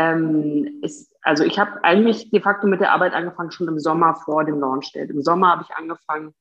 [0.00, 4.14] ähm, ist, also ich habe eigentlich de facto mit der Arbeit angefangen schon im Sommer
[4.14, 5.10] vor dem Launch-Date.
[5.10, 6.34] Im Sommer habe ich angefangen,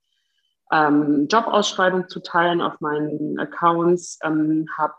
[0.72, 4.94] ähm, Jobausschreibungen zu teilen auf meinen Accounts, ähm, habe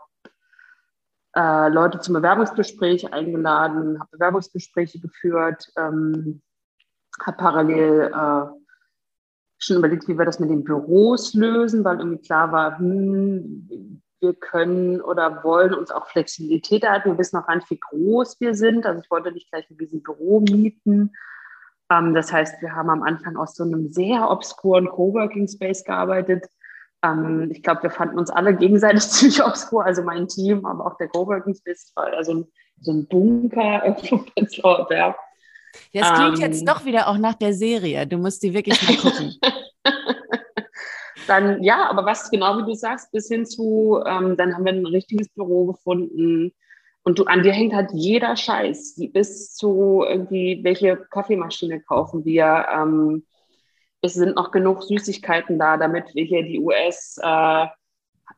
[1.35, 6.41] äh, Leute zum Bewerbungsgespräch eingeladen, habe Bewerbungsgespräche geführt, ähm,
[7.25, 8.45] habe parallel äh,
[9.57, 14.33] schon überlegt, wie wir das mit den Büros lösen, weil irgendwie klar war, hm, wir
[14.33, 17.11] können oder wollen uns auch Flexibilität erhalten.
[17.11, 18.85] Wir wissen auch gar nicht, wie groß wir sind.
[18.85, 21.13] Also ich wollte nicht gleich ein Büro mieten.
[21.91, 26.45] Ähm, das heißt, wir haben am Anfang aus so einem sehr obskuren Coworking Space gearbeitet
[27.03, 30.97] ähm, ich glaube, wir fanden uns alle gegenseitig ziemlich obskur, also mein Team, aber auch
[30.97, 32.47] der Coworking Space war also ein,
[32.79, 33.85] so ein Bunker
[34.35, 35.15] irgendwo Berg.
[35.93, 38.05] Das klingt ähm, jetzt doch wieder auch nach der Serie.
[38.05, 39.35] Du musst die wirklich mal gucken.
[41.31, 44.73] dann, ja, aber was genau wie du sagst, bis hin zu, ähm, dann haben wir
[44.73, 46.53] ein richtiges Büro gefunden.
[47.03, 52.67] Und du, an dir hängt halt jeder Scheiß, bis zu irgendwie, welche Kaffeemaschine kaufen wir,
[52.71, 53.25] ähm,
[54.01, 57.67] es sind noch genug Süßigkeiten da, damit wir hier die US äh,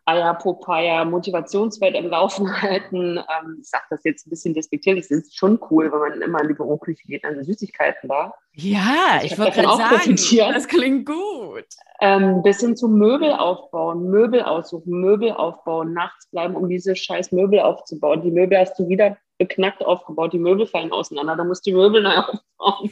[0.06, 3.18] Eier, Popeye, Motivationswelt im Laufen halten.
[3.18, 6.42] Ähm, ich sage das jetzt ein bisschen despektierlich, es ist schon cool, wenn man immer
[6.42, 8.34] in die Büroküche geht, sind Süßigkeiten da.
[8.54, 10.54] Ja, ich, ich wollte gerade sagen, profitieren.
[10.54, 11.66] das klingt gut.
[12.02, 17.32] Ähm, bis hin zum Möbel aufbauen, Möbel aussuchen, Möbel aufbauen, nachts bleiben, um diese scheiß
[17.32, 18.22] Möbel aufzubauen.
[18.22, 21.78] Die Möbel hast du wieder beknackt aufgebaut, die Möbel fallen auseinander, da musst du die
[21.78, 22.16] Möbel neu
[22.58, 22.92] aufbauen.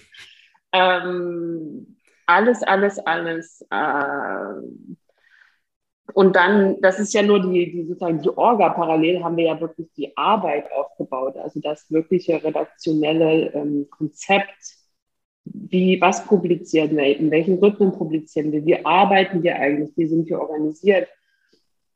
[0.72, 3.62] Ähm, alles, alles, alles.
[3.70, 4.98] Äh,
[6.14, 8.70] und dann, das ist ja nur die, die sozusagen die Orga.
[8.70, 14.78] Parallel haben wir ja wirklich die Arbeit aufgebaut, also das wirkliche redaktionelle ähm, Konzept.
[15.44, 20.30] Wie, was publizieren wir, in welchen Rhythmen publizieren wir, wie arbeiten wir eigentlich, wie sind
[20.30, 21.08] wir organisiert.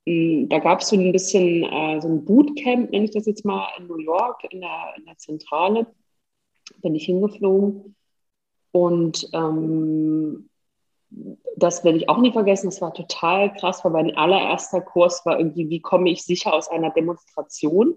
[0.07, 3.45] Hm, da gab es so ein bisschen äh, so ein Bootcamp, nenne ich das jetzt
[3.45, 5.87] mal, in New York, in der, in der Zentrale.
[6.81, 7.95] Bin ich hingeflogen
[8.71, 10.49] und ähm,
[11.55, 12.67] das werde ich auch nie vergessen.
[12.67, 16.69] Das war total krass, weil mein allererster Kurs war irgendwie, wie komme ich sicher aus
[16.69, 17.95] einer Demonstration,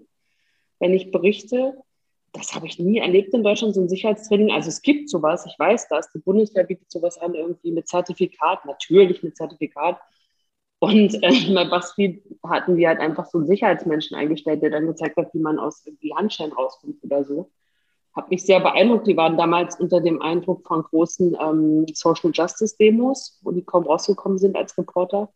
[0.79, 1.75] wenn ich berichte.
[2.31, 4.51] Das habe ich nie erlebt in Deutschland, so ein Sicherheitstraining.
[4.51, 6.11] Also es gibt sowas, ich weiß das.
[6.11, 9.99] Die Bundeswehr bietet sowas an, irgendwie mit Zertifikat, natürlich mit Zertifikat.
[10.79, 15.17] Und äh, bei BuzzFeed hatten wir halt einfach so einen Sicherheitsmenschen eingestellt, der dann gezeigt
[15.17, 17.49] hat, wie man aus irgendwie Handschellen rauskommt oder so
[18.15, 19.07] hat mich sehr beeindruckt.
[19.07, 23.83] Die waren damals unter dem Eindruck von großen ähm, Social Justice Demos, wo die kaum
[23.83, 25.29] rausgekommen sind als Reporter.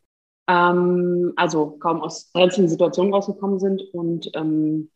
[0.48, 3.82] Ähm, also kaum aus brenzlichen Situationen rausgekommen sind.
[3.94, 4.90] Und ähm,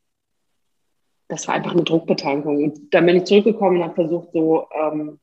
[1.28, 2.64] das war einfach eine Druckbetankung.
[2.64, 5.20] Und dann bin ich zurückgekommen und habe versucht, so ähm,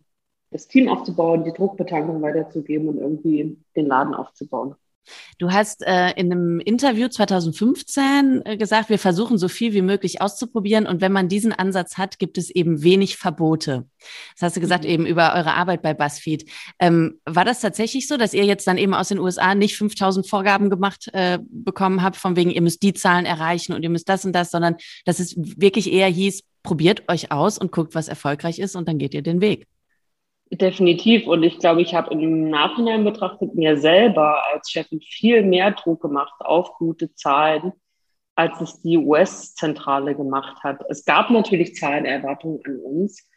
[0.50, 4.76] das Team aufzubauen, die Druckbetankung weiterzugeben und irgendwie den Laden aufzubauen.
[5.38, 10.20] Du hast äh, in einem Interview 2015 äh, gesagt, wir versuchen so viel wie möglich
[10.20, 13.86] auszuprobieren und wenn man diesen Ansatz hat, gibt es eben wenig Verbote.
[14.34, 14.90] Das hast du gesagt mhm.
[14.90, 16.50] eben über eure Arbeit bei BuzzFeed.
[16.78, 20.28] Ähm, war das tatsächlich so, dass ihr jetzt dann eben aus den USA nicht 5000
[20.28, 24.08] Vorgaben gemacht äh, bekommen habt, von wegen, ihr müsst die Zahlen erreichen und ihr müsst
[24.08, 28.08] das und das, sondern dass es wirklich eher hieß, probiert euch aus und guckt, was
[28.08, 29.66] erfolgreich ist und dann geht ihr den Weg?
[30.50, 31.26] Definitiv.
[31.26, 36.02] Und ich glaube, ich habe im Nachhinein betrachtet mir selber als Chefin viel mehr Druck
[36.02, 37.72] gemacht auf gute Zahlen,
[38.36, 40.82] als es die US-Zentrale gemacht hat.
[40.88, 43.28] Es gab natürlich Zahlenerwartungen an uns,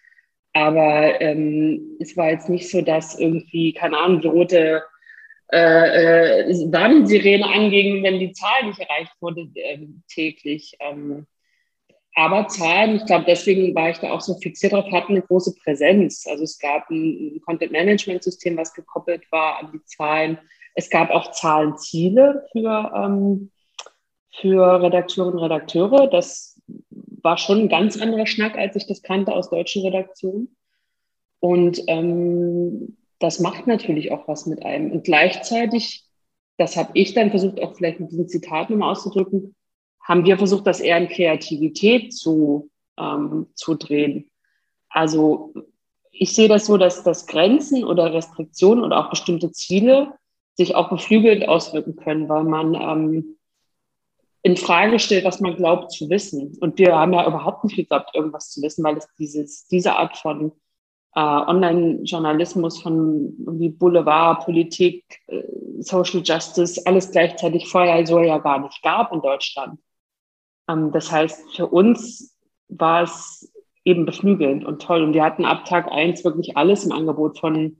[0.53, 4.83] aber ähm, es war jetzt nicht so, dass irgendwie, keine Ahnung, die rote
[5.51, 10.75] äh, äh, Warnsirene anging, wenn die Zahl nicht erreicht wurde äh, täglich.
[10.79, 11.25] Ähm,
[12.17, 15.53] aber Zahlen, ich glaube, deswegen war ich da auch so fixiert drauf, hatten eine große
[15.63, 16.25] Präsenz.
[16.27, 20.39] Also es gab ein Content-Management-System, was gekoppelt war an die Zahlen.
[20.73, 23.51] Es gab auch Zahlenziele für, ähm,
[24.33, 26.07] für Redakteurinnen und Redakteure.
[26.07, 26.59] Das
[27.21, 30.57] war schon ein ganz anderer Schnack, als ich das kannte aus deutschen Redaktionen.
[31.39, 34.91] Und ähm, das macht natürlich auch was mit einem.
[34.91, 36.07] Und gleichzeitig,
[36.57, 39.55] das habe ich dann versucht, auch vielleicht mit diesen Zitaten nochmal auszudrücken,
[40.07, 44.31] haben wir versucht, das eher in Kreativität zu, ähm, zu drehen.
[44.89, 45.53] Also
[46.11, 50.13] ich sehe das so, dass, dass Grenzen oder Restriktionen oder auch bestimmte Ziele
[50.55, 53.37] sich auch beflügelt auswirken können, weil man ähm,
[54.41, 56.57] in Frage stellt, was man glaubt zu wissen.
[56.61, 60.17] Und wir haben ja überhaupt nicht geglaubt, irgendwas zu wissen, weil es dieses, diese Art
[60.17, 60.53] von
[61.15, 65.43] äh, Online-Journalismus, von wie Boulevard, Politik, äh,
[65.79, 69.79] Social Justice, alles gleichzeitig vorher so ja gar nicht gab in Deutschland.
[70.67, 72.37] Ähm, das heißt, für uns
[72.69, 73.51] war es
[73.85, 75.01] eben beflügelnd und toll.
[75.01, 77.77] Und wir hatten ab Tag eins wirklich alles im Angebot von,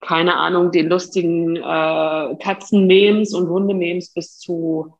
[0.00, 4.94] keine Ahnung, den lustigen äh, Katzenmemes und Hundememes bis zu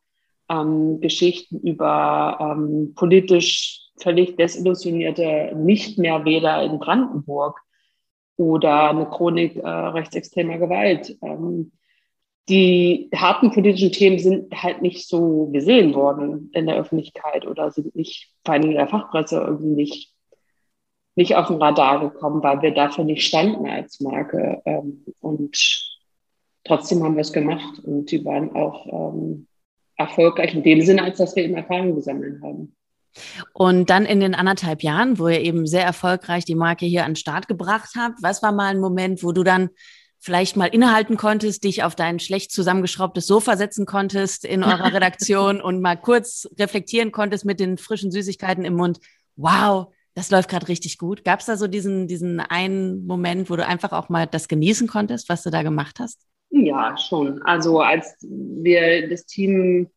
[0.49, 7.61] ähm, Geschichten über ähm, politisch völlig desillusionierte Nicht-mehr-Wähler in Brandenburg
[8.37, 11.16] oder eine Chronik äh, rechtsextremer Gewalt.
[11.22, 11.72] Ähm,
[12.49, 17.97] die harten politischen Themen sind halt nicht so gesehen worden in der Öffentlichkeit oder sind
[17.97, 20.17] nicht, vor allem in der Fachpresse irgendwie nicht
[21.17, 24.63] nicht auf den Radar gekommen, weil wir dafür nicht standen als Marke.
[24.67, 25.57] Ähm, und
[26.63, 29.49] trotzdem haben wir es gemacht und die waren auch ähm,
[29.97, 32.77] erfolgreich in dem Sinne, als dass wir eben Erfahrungen gesammelt haben.
[33.55, 37.13] Und dann in den anderthalb Jahren, wo ihr eben sehr erfolgreich die Marke hier an
[37.13, 39.71] den Start gebracht habt, was war mal ein Moment, wo du dann
[40.27, 45.61] vielleicht mal innehalten konntest, dich auf dein schlecht zusammengeschraubtes Sofa setzen konntest in eurer Redaktion
[45.61, 48.99] und mal kurz reflektieren konntest mit den frischen Süßigkeiten im Mund.
[49.37, 51.23] Wow, das läuft gerade richtig gut.
[51.25, 54.89] Gab es da so diesen, diesen einen Moment, wo du einfach auch mal das genießen
[54.89, 56.27] konntest, was du da gemacht hast?
[56.51, 57.41] Ja, schon.
[57.45, 59.91] Also als wir das Team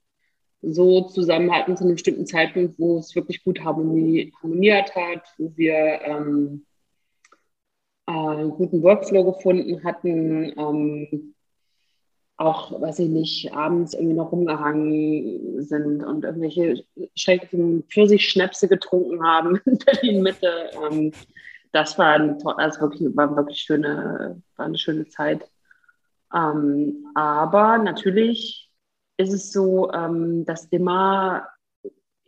[0.62, 6.02] so zusammen hatten zu einem bestimmten Zeitpunkt, wo es wirklich gut harmoniert hat, wo wir
[6.04, 6.69] ähm, äh,
[8.10, 11.36] einen guten Workflow gefunden hatten, ähm,
[12.38, 19.60] auch, weiß ich nicht, abends irgendwie noch rumgehangen sind und irgendwelche schrecklichen Pfirsich-Schnäpse getrunken haben
[19.66, 20.70] in Berlin-Mitte.
[20.90, 21.12] Ähm,
[21.74, 25.48] das war, ein, also wirklich, war wirklich schöne, war eine schöne Zeit.
[26.34, 28.72] Ähm, aber natürlich
[29.18, 31.46] ist es so, ähm, dass immer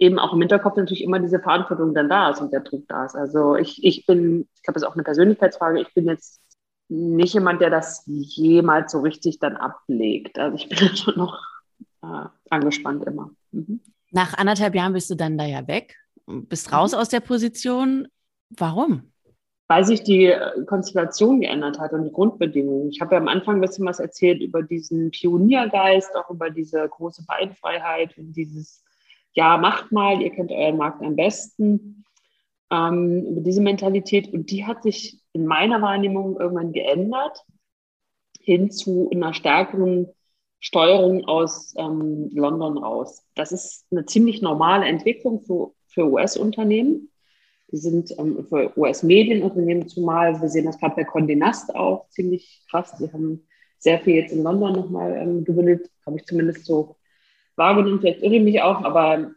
[0.02, 3.06] eben auch im Hinterkopf natürlich immer diese Verantwortung dann da ist und der Druck da
[3.06, 3.16] ist.
[3.16, 6.42] Also ich, ich bin, ich glaube, das ist auch eine Persönlichkeitsfrage, ich bin jetzt
[6.90, 10.40] nicht jemand, der das jemals so richtig dann ablegt.
[10.40, 11.40] Also ich bin schon noch
[12.02, 13.30] äh, angespannt immer.
[13.52, 13.80] Mhm.
[14.10, 16.98] Nach anderthalb Jahren bist du dann da ja weg, bist raus mhm.
[16.98, 18.08] aus der Position.
[18.50, 19.12] Warum?
[19.68, 22.90] Weil sich die äh, Konstellation geändert hat und die Grundbedingungen.
[22.90, 26.90] Ich habe ja am Anfang ein bisschen was erzählt über diesen Pioniergeist, auch über diese
[26.90, 28.84] große Beinfreiheit und dieses,
[29.34, 32.04] ja, macht mal, ihr kennt euren Markt am besten
[32.72, 34.34] ähm, diese Mentalität.
[34.34, 37.44] Und die hat sich in meiner Wahrnehmung irgendwann geändert
[38.40, 40.08] hin zu einer stärkeren
[40.60, 43.24] Steuerung aus ähm, London raus.
[43.36, 47.10] Das ist eine ziemlich normale Entwicklung für, für US-Unternehmen.
[47.72, 50.40] Die sind ähm, für US-Medienunternehmen zumal.
[50.42, 52.96] Wir sehen das gerade bei Condé Nast auch ziemlich krass.
[53.00, 53.48] Die haben
[53.80, 56.98] sehr viel jetzt in London nochmal ähm, gewinnt, habe ich zumindest so
[57.58, 58.00] wahrgenommen.
[58.00, 59.32] Vielleicht irre ich mich auch, aber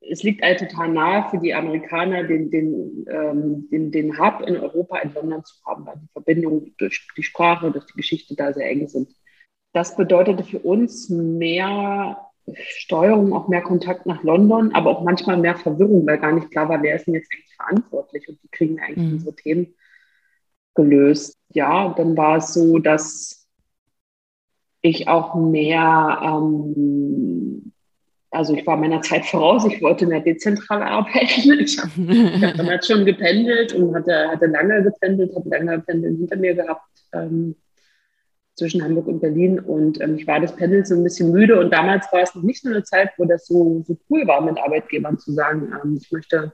[0.00, 4.56] es liegt halt total nahe für die Amerikaner, den, den, ähm, den, den Hub in
[4.56, 8.52] Europa in London zu haben, weil die Verbindungen durch die Sprache, durch die Geschichte da
[8.52, 9.08] sehr eng sind.
[9.72, 12.18] Das bedeutete für uns mehr
[12.52, 16.68] Steuerung, auch mehr Kontakt nach London, aber auch manchmal mehr Verwirrung, weil gar nicht klar
[16.68, 19.12] war, wer ist denn jetzt eigentlich verantwortlich und wie kriegen wir eigentlich mhm.
[19.14, 19.74] unsere Themen
[20.74, 21.38] gelöst.
[21.50, 23.43] Ja, dann war es so, dass
[24.84, 27.72] ich auch mehr ähm,
[28.34, 31.52] also ich war meiner Zeit voraus, ich wollte mehr dezentral arbeiten.
[31.60, 36.36] Ich habe hab damals schon gependelt und hatte, hatte lange gependelt, habe lange Pendeln hinter
[36.36, 37.54] mir gehabt ähm,
[38.56, 41.72] zwischen Hamburg und Berlin und ähm, ich war das Pendeln so ein bisschen müde und
[41.72, 44.58] damals war es noch nicht so eine Zeit, wo das so, so cool war, mit
[44.58, 46.52] Arbeitgebern zu sagen, ähm, ich möchte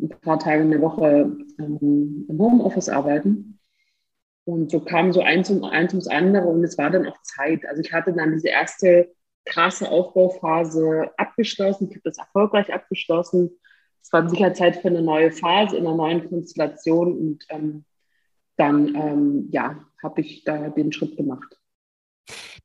[0.00, 3.55] ein paar Tage in der Woche ähm, im Homeoffice arbeiten.
[4.46, 7.66] Und so kam so eins, um, eins ums andere und es war dann auch Zeit.
[7.66, 9.12] Also ich hatte dann diese erste
[9.44, 11.88] krasse Aufbauphase abgeschlossen.
[11.90, 13.58] Ich habe das erfolgreich abgeschlossen.
[14.00, 17.84] Es war sicher Zeit für eine neue Phase in einer neuen Konstellation und ähm,
[18.56, 21.58] dann ähm, ja, habe ich da den Schritt gemacht.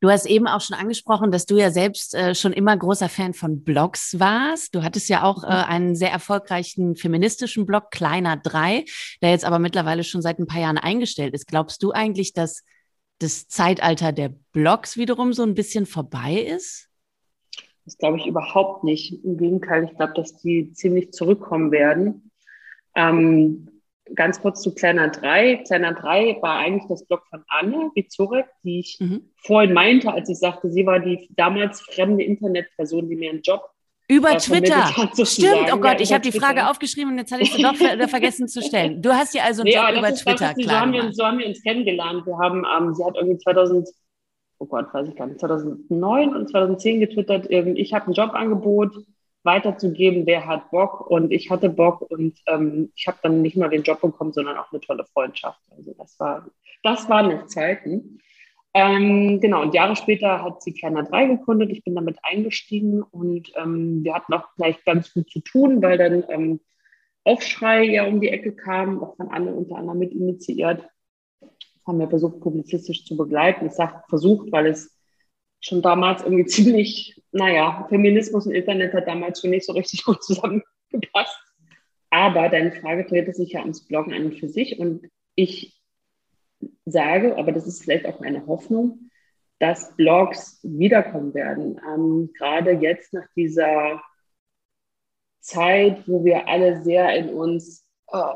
[0.01, 3.35] Du hast eben auch schon angesprochen, dass du ja selbst äh, schon immer großer Fan
[3.35, 4.73] von Blogs warst.
[4.73, 8.83] Du hattest ja auch äh, einen sehr erfolgreichen feministischen Blog, Kleiner 3,
[9.21, 11.45] der jetzt aber mittlerweile schon seit ein paar Jahren eingestellt ist.
[11.45, 12.63] Glaubst du eigentlich, dass
[13.19, 16.89] das Zeitalter der Blogs wiederum so ein bisschen vorbei ist?
[17.85, 19.23] Das glaube ich überhaupt nicht.
[19.23, 22.31] Im Gegenteil, ich glaube, dass die ziemlich zurückkommen werden.
[22.95, 23.70] Ähm,
[24.15, 25.63] ganz kurz zu Kleiner 3.
[25.67, 29.31] Kleiner 3 war eigentlich das Blog von Anne Vizorek, die ich mhm.
[29.37, 33.69] vorhin meinte, als ich sagte, sie war die damals fremde Internetperson, die mir einen Job
[34.07, 34.87] über Twitter.
[35.25, 37.75] Stimmt, oh Gott, ja, ich habe die Frage aufgeschrieben und jetzt hatte ich sie doch
[37.75, 39.01] ver vergessen zu stellen.
[39.01, 40.55] Du hast ja also einen nee, Job über ist, Twitter, klar.
[40.55, 42.25] So haben, wir, so haben wir uns kennengelernt.
[42.25, 43.87] Wir haben, ähm, sie hat irgendwie 2000,
[44.59, 48.95] oh Gott, weiß ich gar nicht, 2009 und 2010 getwittert, ich habe ein Jobangebot
[49.43, 53.69] weiterzugeben, wer hat Bock und ich hatte Bock und ähm, ich habe dann nicht nur
[53.69, 55.59] den Job bekommen, sondern auch eine tolle Freundschaft.
[55.75, 56.47] Also das war,
[56.83, 58.19] das waren noch Zeiten.
[58.73, 61.71] Ähm, genau, und Jahre später hat sie Kleiner 3 gegründet.
[61.71, 65.97] Ich bin damit eingestiegen und ähm, wir hatten auch gleich ganz gut zu tun, weil
[65.97, 66.59] dann ähm,
[67.23, 70.87] Aufschrei ja um die Ecke kam, auch von Anne unter anderem mit initiiert.
[71.39, 73.65] Das haben wir versucht, publizistisch zu begleiten.
[73.65, 75.00] Ich sage versucht, weil es
[75.61, 80.23] schon damals irgendwie ziemlich, naja, Feminismus und Internet hat damals schon nicht so richtig gut
[80.23, 81.37] zusammengepasst.
[82.09, 85.81] Aber deine Frage drehte sich ja ums Bloggen an und für sich und ich
[86.85, 89.09] sage, aber das ist vielleicht auch meine Hoffnung,
[89.59, 91.79] dass Blogs wiederkommen werden.
[91.87, 94.01] Ähm, gerade jetzt nach dieser
[95.39, 98.33] Zeit, wo wir alle sehr in uns äh,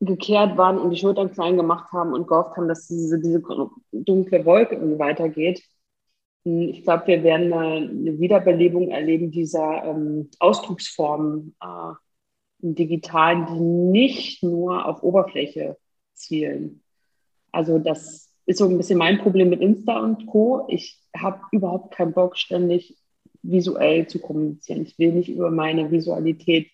[0.00, 3.42] gekehrt waren und die Schultern klein gemacht haben und gehofft haben, dass diese, diese
[3.92, 5.62] dunkle Wolke irgendwie weitergeht.
[6.44, 11.94] Hm, ich glaube, wir werden eine Wiederbelebung erleben dieser ähm, Ausdrucksformen äh,
[12.62, 15.76] im Digitalen, die nicht nur auf Oberfläche
[16.14, 16.82] zielen.
[17.52, 20.66] Also das ist so ein bisschen mein Problem mit Insta und Co.
[20.68, 22.96] Ich habe überhaupt keinen Bock, ständig
[23.42, 24.82] visuell zu kommunizieren.
[24.82, 26.70] Ich will nicht über meine Visualität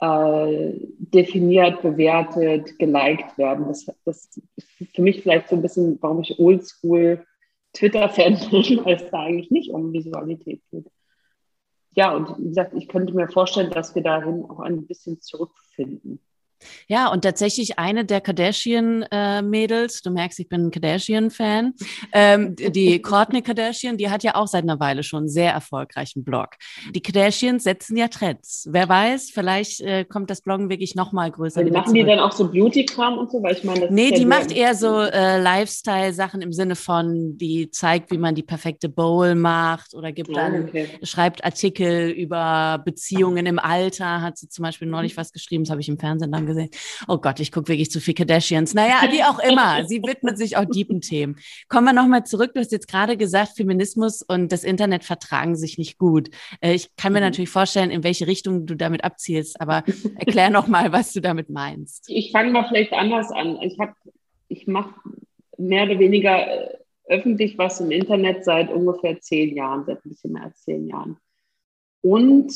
[0.00, 3.66] äh, definiert, bewertet, geliked werden.
[3.68, 7.24] Das, das ist für mich vielleicht so ein bisschen, warum ich oldschool
[7.74, 10.86] Twitter-Fan bin, weil es da eigentlich nicht um Visualität geht.
[11.96, 16.20] Ja, und wie gesagt, ich könnte mir vorstellen, dass wir dahin auch ein bisschen zurückfinden.
[16.88, 21.74] Ja, und tatsächlich eine der Kardashian-Mädels, äh, du merkst, ich bin ein Kardashian-Fan,
[22.12, 26.24] ähm, die Courtney Kardashian, die hat ja auch seit einer Weile schon einen sehr erfolgreichen
[26.24, 26.50] Blog.
[26.94, 28.68] Die Kardashians setzen ja Trends.
[28.70, 31.60] Wer weiß, vielleicht äh, kommt das Bloggen wirklich noch mal größer.
[31.60, 33.42] Also machen die dann auch so Beauty-Kram und so?
[33.42, 37.36] Weil ich meine, das nee, die ja macht eher so äh, Lifestyle-Sachen im Sinne von,
[37.38, 40.88] die zeigt, wie man die perfekte Bowl macht oder gibt ah, dann, okay.
[41.02, 45.20] schreibt Artikel über Beziehungen im Alter, hat sie zum Beispiel neulich mhm.
[45.20, 46.53] was geschrieben, das habe ich im Fernsehen dann gesehen.
[47.08, 48.74] Oh Gott, ich gucke wirklich zu viel Kardashians.
[48.74, 49.84] Naja, wie auch immer.
[49.88, 51.36] Sie widmet sich auch tiefen Themen.
[51.68, 52.52] Kommen wir nochmal zurück.
[52.54, 56.30] Du hast jetzt gerade gesagt, Feminismus und das Internet vertragen sich nicht gut.
[56.60, 57.26] Äh, ich kann mir mhm.
[57.26, 59.84] natürlich vorstellen, in welche Richtung du damit abzielst, aber
[60.16, 62.08] erklär nochmal, was du damit meinst.
[62.16, 63.60] Ich fange mal vielleicht anders an.
[63.60, 63.92] Ich habe,
[64.48, 64.94] ich mache
[65.58, 70.32] mehr oder weniger äh, öffentlich was im Internet seit ungefähr zehn Jahren, seit ein bisschen
[70.32, 71.18] mehr als zehn Jahren.
[72.02, 72.52] Und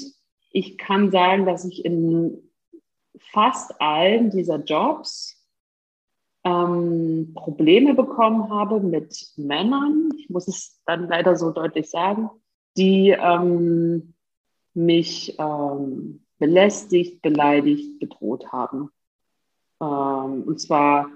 [0.53, 2.48] ich kann sagen, dass ich in
[3.19, 5.39] fast allen dieser Jobs
[6.45, 12.31] ähm, Probleme bekommen habe mit Männern, ich muss es dann leider so deutlich sagen,
[12.77, 14.15] die ähm,
[14.75, 18.91] mich ähm, belästigt, beleidigt, bedroht haben.
[19.81, 21.11] Ähm, und zwar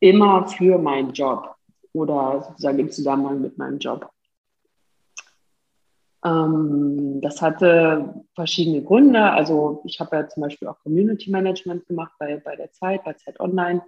[0.00, 1.54] immer für meinen Job
[1.92, 4.10] oder sozusagen im Zusammenhang mit meinem Job.
[6.24, 9.22] Ähm, das hatte verschiedene Gründe.
[9.22, 13.14] Also ich habe ja zum Beispiel auch Community Management gemacht bei, bei der Zeit, bei
[13.14, 13.82] Zeit Online.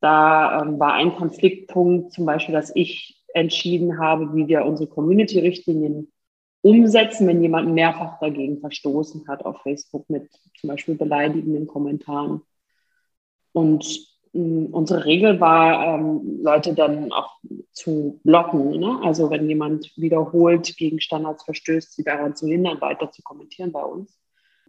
[0.00, 6.12] Da ähm, war ein Konfliktpunkt zum Beispiel, dass ich entschieden habe, wie wir unsere Community-Richtlinien
[6.62, 12.42] umsetzen, wenn jemand mehrfach dagegen verstoßen hat auf Facebook mit zum Beispiel beleidigenden Kommentaren.
[13.52, 17.38] Und unsere Regel war, ähm, Leute dann auch
[17.72, 18.78] zu blocken.
[18.78, 19.00] Ne?
[19.02, 23.82] Also wenn jemand wiederholt gegen Standards verstößt, sie daran zu hindern, weiter zu kommentieren bei
[23.82, 24.16] uns.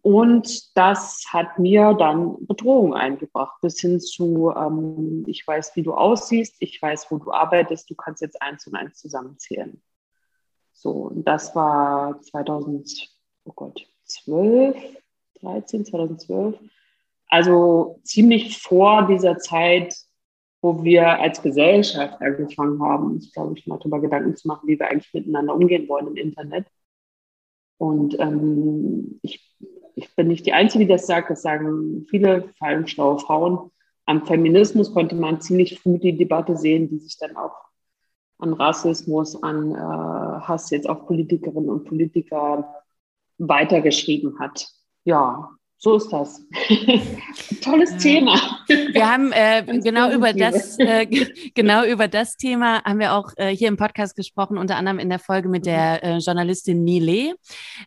[0.01, 5.93] Und das hat mir dann Bedrohung eingebracht, bis hin zu, ähm, ich weiß, wie du
[5.93, 9.79] aussiehst, ich weiß, wo du arbeitest, du kannst jetzt eins und eins zusammenzählen.
[10.73, 13.09] So, und das war 2000,
[13.45, 14.75] oh Gott, 12,
[15.41, 16.57] 13, 2012
[17.31, 19.95] also ziemlich vor dieser Zeit,
[20.61, 24.77] wo wir als Gesellschaft angefangen haben, uns, glaube ich, mal darüber Gedanken zu machen, wie
[24.77, 26.67] wir eigentlich miteinander umgehen wollen im Internet.
[27.77, 29.57] Und ähm, ich,
[29.95, 33.71] ich bin nicht die Einzige, die das sagt, das sagen viele, vor allem schlaue Frauen.
[34.05, 37.55] Am Feminismus konnte man ziemlich früh die Debatte sehen, die sich dann auch
[38.39, 42.83] an Rassismus, an äh, Hass jetzt auf Politikerinnen und Politiker
[43.37, 44.67] weitergeschrieben hat.
[45.05, 45.51] Ja,
[45.83, 46.39] so ist das.
[47.63, 48.35] Tolles Thema.
[48.67, 51.07] Wir haben äh, genau über das äh,
[51.55, 55.09] genau über das Thema haben wir auch äh, hier im Podcast gesprochen, unter anderem in
[55.09, 57.33] der Folge mit der äh, Journalistin Nile,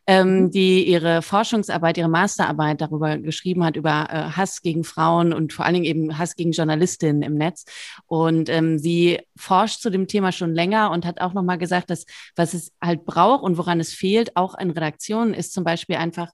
[0.09, 0.51] ähm, mhm.
[0.51, 5.65] die ihre Forschungsarbeit, ihre Masterarbeit darüber geschrieben hat über äh, Hass gegen Frauen und vor
[5.65, 7.65] allen Dingen eben Hass gegen Journalistinnen im Netz.
[8.07, 11.91] Und ähm, sie forscht zu dem Thema schon länger und hat auch noch mal gesagt,
[11.91, 15.95] dass was es halt braucht und woran es fehlt, auch in Redaktionen, ist zum Beispiel
[15.95, 16.33] einfach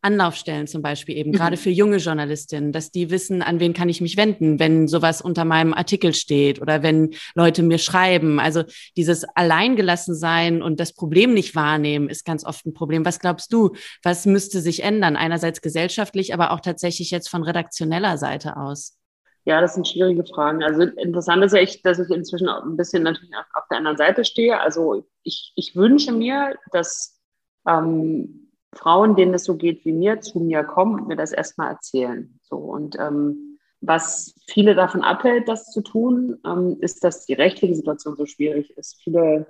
[0.00, 1.60] Anlaufstellen zum Beispiel eben, gerade mhm.
[1.60, 5.44] für junge Journalistinnen, dass die wissen, an wen kann ich mich wenden, wenn sowas unter
[5.44, 8.38] meinem Artikel steht oder wenn Leute mir schreiben.
[8.38, 8.62] Also
[8.96, 13.04] dieses Alleingelassensein und das Problem nicht wahrnehmen ist ganz oft ein Problem.
[13.04, 15.16] Was glaubst du, was müsste sich ändern?
[15.16, 18.96] Einerseits gesellschaftlich, aber auch tatsächlich jetzt von redaktioneller Seite aus.
[19.44, 20.62] Ja, das sind schwierige Fragen.
[20.62, 23.96] Also interessant ist ja, ich, dass ich inzwischen auch ein bisschen natürlich auf der anderen
[23.96, 24.60] Seite stehe.
[24.60, 27.18] Also ich, ich wünsche mir, dass
[27.66, 31.70] ähm, Frauen, denen es so geht wie mir, zu mir kommen und mir das erstmal
[31.70, 32.38] erzählen.
[32.42, 37.76] So und ähm, was viele davon abhält, das zu tun, ähm, ist, dass die rechtliche
[37.76, 39.00] Situation so schwierig ist.
[39.02, 39.46] Viele,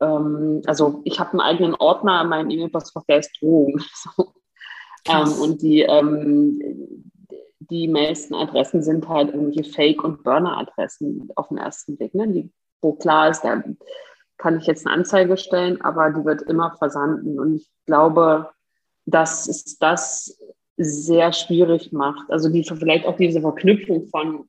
[0.00, 3.80] ähm, also ich habe einen eigenen Ordner in meinem E-Mail-Postfach, der ist Drohung.
[5.06, 5.14] So.
[5.14, 6.60] Ähm, und die, ähm,
[7.60, 12.28] die meisten Adressen sind halt irgendwelche Fake- und Burner-Adressen auf den ersten Blick, ne?
[12.28, 12.52] die,
[12.82, 13.62] wo klar ist, da
[14.38, 17.38] kann ich jetzt eine Anzeige stellen, aber die wird immer versanden.
[17.38, 18.50] Und ich glaube,
[19.04, 20.38] dass es das
[20.76, 22.30] sehr schwierig macht.
[22.30, 24.48] Also die, vielleicht auch diese Verknüpfung von,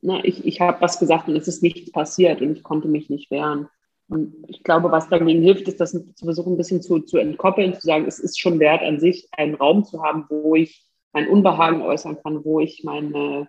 [0.00, 3.10] na, ich, ich habe was gesagt und es ist nichts passiert und ich konnte mich
[3.10, 3.68] nicht wehren.
[4.08, 7.74] Und ich glaube, was dagegen hilft, ist, das zu versuchen, ein bisschen zu, zu entkoppeln,
[7.74, 11.28] zu sagen, es ist schon wert an sich, einen Raum zu haben, wo ich mein
[11.28, 13.48] Unbehagen äußern kann, wo ich meine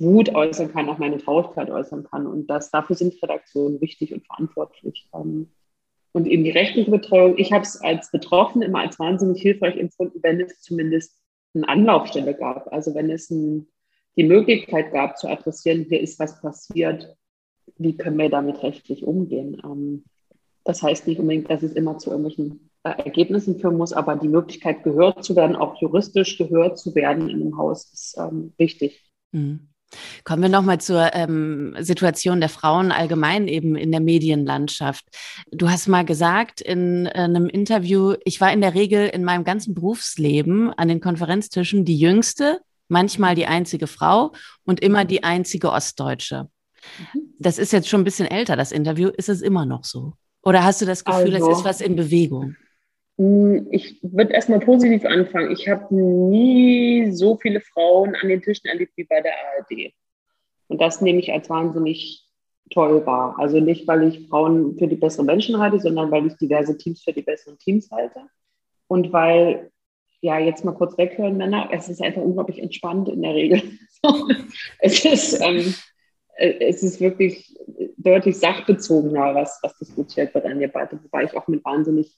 [0.00, 2.26] Wut äußern kann, auch meine Traurigkeit äußern kann.
[2.26, 5.08] Und das, dafür sind Redaktionen wichtig und verantwortlich.
[5.14, 5.50] Ähm,
[6.12, 10.20] und eben die rechtliche Betreuung, ich habe es als Betroffene immer als wahnsinnig hilfreich empfunden,
[10.22, 11.20] wenn es zumindest
[11.54, 12.72] eine Anlaufstelle gab.
[12.72, 13.68] Also wenn es ein,
[14.16, 17.14] die Möglichkeit gab zu adressieren, hier ist was passiert,
[17.76, 19.60] wie können wir damit rechtlich umgehen.
[19.62, 20.04] Ähm,
[20.64, 24.28] das heißt nicht unbedingt, dass es immer zu irgendwelchen äh, Ergebnissen führen muss, aber die
[24.28, 29.04] Möglichkeit, gehört zu werden, auch juristisch gehört zu werden in einem Haus, ist ähm, wichtig.
[29.32, 29.69] Mhm.
[30.24, 35.04] Kommen wir nochmal zur ähm, Situation der Frauen allgemein eben in der Medienlandschaft.
[35.50, 39.44] Du hast mal gesagt in, in einem Interview, ich war in der Regel in meinem
[39.44, 44.32] ganzen Berufsleben an den Konferenztischen die jüngste, manchmal die einzige Frau
[44.64, 46.48] und immer die einzige Ostdeutsche.
[47.14, 47.34] Mhm.
[47.38, 49.08] Das ist jetzt schon ein bisschen älter, das Interview.
[49.08, 50.14] Ist es immer noch so?
[50.42, 52.56] Oder hast du das Gefühl, also, es ist was in Bewegung?
[53.20, 55.50] Hm, ich würde erstmal positiv anfangen.
[55.50, 59.92] Ich habe nie so viele Frauen an den Tischen erlebt wie bei der ARD.
[60.68, 62.26] Und das nehme ich als wahnsinnig
[62.70, 63.34] toll wahr.
[63.36, 67.02] Also nicht, weil ich Frauen für die besseren Menschen halte, sondern weil ich diverse Teams
[67.02, 68.20] für die besseren Teams halte.
[68.86, 69.70] Und weil,
[70.22, 73.62] ja, jetzt mal kurz weghören, Männer, es ist einfach unglaublich entspannt in der Regel.
[74.78, 75.74] es, ist, ähm,
[76.38, 77.54] es ist wirklich
[77.98, 82.16] deutlich sachbezogener, was, was diskutiert wird an der Debatte, wobei ich auch mit wahnsinnig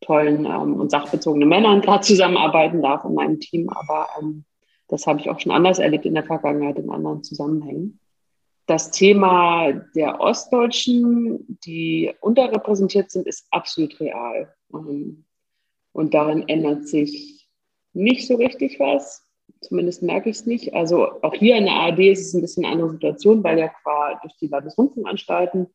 [0.00, 3.68] tollen ähm, und sachbezogenen Männern gerade zusammenarbeiten darf in meinem Team.
[3.70, 4.44] Aber ähm,
[4.88, 8.00] das habe ich auch schon anders erlebt in der Vergangenheit in anderen Zusammenhängen.
[8.66, 14.54] Das Thema der Ostdeutschen, die unterrepräsentiert sind, ist absolut real.
[14.72, 15.24] Ähm,
[15.92, 17.48] und darin ändert sich
[17.92, 19.26] nicht so richtig was.
[19.62, 20.74] Zumindest merke ich es nicht.
[20.74, 23.68] Also auch hier in der ARD ist es ein bisschen eine andere Situation, weil ja
[23.68, 25.66] qua durch die Landesrundfunkanstalten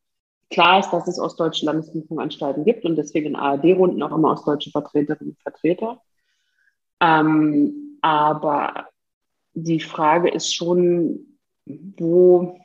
[0.50, 5.32] klar ist, dass es ostdeutsche Landesrundfunkanstalten gibt und deswegen in ARD-Runden auch immer ostdeutsche Vertreterinnen
[5.32, 6.00] und Vertreter.
[7.00, 8.88] Ähm, aber
[9.54, 12.58] die Frage ist schon, wo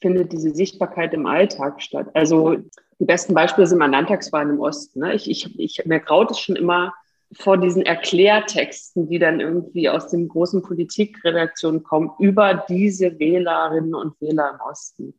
[0.00, 2.08] findet diese Sichtbarkeit im Alltag statt?
[2.14, 2.56] Also
[2.98, 5.00] die besten Beispiele sind mal Landtagswahlen im Osten.
[5.00, 5.14] Ne?
[5.14, 6.94] Ich, ich, ich, mir graut es schon immer
[7.32, 14.20] vor diesen Erklärtexten, die dann irgendwie aus den großen Politikredaktionen kommen, über diese Wählerinnen und
[14.20, 15.18] Wähler im Osten.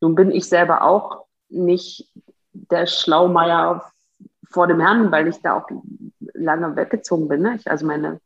[0.00, 2.10] Nun bin ich selber auch nicht
[2.52, 3.84] der Schlaumeier
[4.50, 5.68] vor dem Herrn, weil ich da auch
[6.34, 7.42] lange weggezogen bin.
[7.42, 7.56] Ne?
[7.56, 8.20] Ich, also meine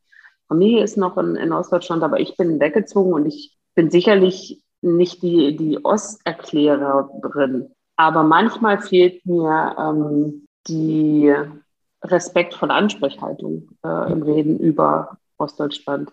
[0.49, 5.23] Familie ist noch in, in, Ostdeutschland, aber ich bin weggezogen und ich bin sicherlich nicht
[5.23, 7.71] die, die Osterklärerin.
[7.97, 11.35] Aber manchmal fehlt mir ähm, die
[12.03, 16.13] respektvolle Ansprechhaltung äh, im Reden über Ostdeutschland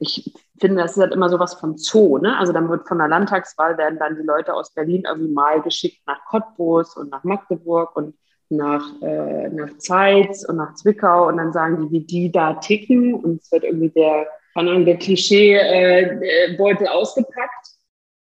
[0.00, 2.18] ich finde, das ist halt immer sowas von Zoo.
[2.18, 2.36] Ne?
[2.38, 6.00] Also dann wird von der Landtagswahl werden dann die Leute aus Berlin irgendwie mal geschickt
[6.06, 8.14] nach Cottbus und nach Magdeburg und
[8.48, 13.14] nach, äh, nach Zeitz und nach Zwickau und dann sagen die, wie die da ticken
[13.14, 14.26] und es wird irgendwie der,
[14.56, 17.68] der Klischeebeutel äh, ausgepackt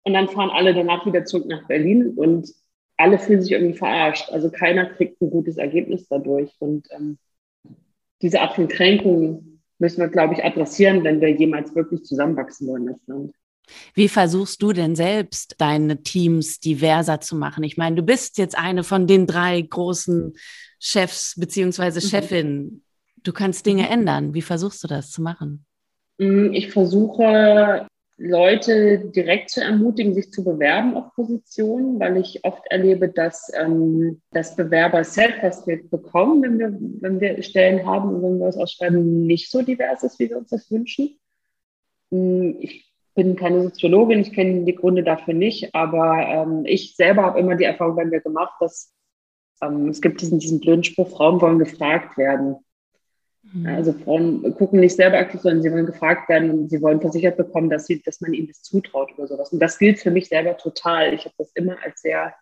[0.03, 2.49] und dann fahren alle danach wieder zurück nach Berlin und
[2.97, 4.31] alle fühlen sich irgendwie verarscht.
[4.31, 7.17] Also keiner kriegt ein gutes Ergebnis dadurch und ähm,
[8.21, 9.52] diese Art von Kränkung
[9.83, 13.33] müssen wir, glaube ich, adressieren, wenn wir jemals wirklich zusammenwachsen wollen als Land.
[13.93, 17.65] Wie versuchst du denn selbst, deine Teams diverser zu machen?
[17.65, 20.35] Ich meine, du bist jetzt eine von den drei großen
[20.79, 22.09] Chefs beziehungsweise mhm.
[22.09, 22.83] Chefinnen.
[23.23, 23.91] Du kannst Dinge mhm.
[23.91, 24.33] ändern.
[24.33, 25.65] Wie versuchst du das zu machen?
[26.17, 27.85] Mm, ich versuche
[28.25, 34.21] Leute direkt zu ermutigen, sich zu bewerben auf Positionen, weil ich oft erlebe, dass ähm,
[34.31, 38.55] das Bewerber-Set, was wir bekommen, wenn wir, wenn wir Stellen haben und wenn wir es
[38.55, 41.19] ausschreiben, nicht so divers ist, wie wir uns das wünschen.
[42.11, 47.23] Mm, ich bin keine Soziologin, ich kenne die Gründe dafür nicht, aber ähm, ich selber
[47.23, 48.93] habe immer die Erfahrung bei mir gemacht, dass
[49.61, 52.55] ähm, es gibt diesen, diesen blöden Spruch, Frauen wollen gefragt werden.
[53.53, 53.67] Mhm.
[53.67, 57.37] Also Frauen gucken nicht selber aktiv, sondern sie wollen gefragt werden und sie wollen versichert
[57.37, 59.53] bekommen, dass, sie, dass man ihnen das zutraut oder sowas.
[59.53, 61.13] Und das gilt für mich selber total.
[61.13, 62.33] Ich habe das immer als sehr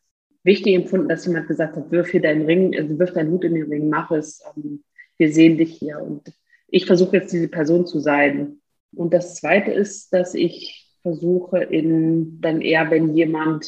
[0.43, 3.55] wichtig empfunden, dass jemand gesagt hat, wirf hier deinen Ring, also wirf deinen Hut in
[3.55, 4.84] den Ring, mach es, ähm,
[5.18, 6.01] wir sehen dich hier.
[6.01, 6.34] Und
[6.68, 8.62] ich versuche jetzt diese Person zu sein.
[8.95, 13.68] Und das Zweite ist, dass ich versuche, in dann eher, wenn jemand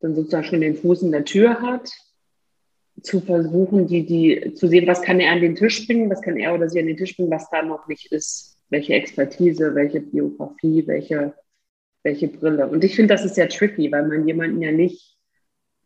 [0.00, 1.90] dann sozusagen schon den Fuß in der Tür hat,
[3.02, 6.36] zu versuchen, die, die, zu sehen, was kann er an den Tisch bringen, was kann
[6.36, 8.58] er oder sie an den Tisch bringen, was da noch nicht ist.
[8.68, 11.34] Welche Expertise, welche Biografie, welche,
[12.02, 12.66] welche Brille.
[12.66, 15.16] Und ich finde, das ist sehr tricky, weil man jemanden ja nicht,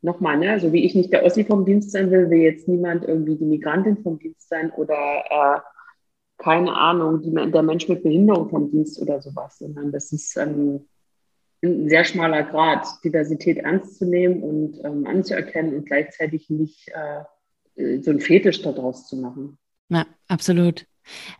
[0.03, 3.05] nochmal, ne, so wie ich nicht der Ossi vom Dienst sein will, will jetzt niemand
[3.05, 5.61] irgendwie die Migrantin vom Dienst sein oder äh,
[6.39, 10.87] keine Ahnung, die, der Mensch mit Behinderung vom Dienst oder sowas, sondern das ist ähm,
[11.63, 17.83] ein sehr schmaler Grad, Diversität ernst zu nehmen und ähm, anzuerkennen und gleichzeitig nicht äh,
[17.83, 19.59] äh so ein Fetisch daraus zu machen.
[19.89, 20.87] Ja, absolut.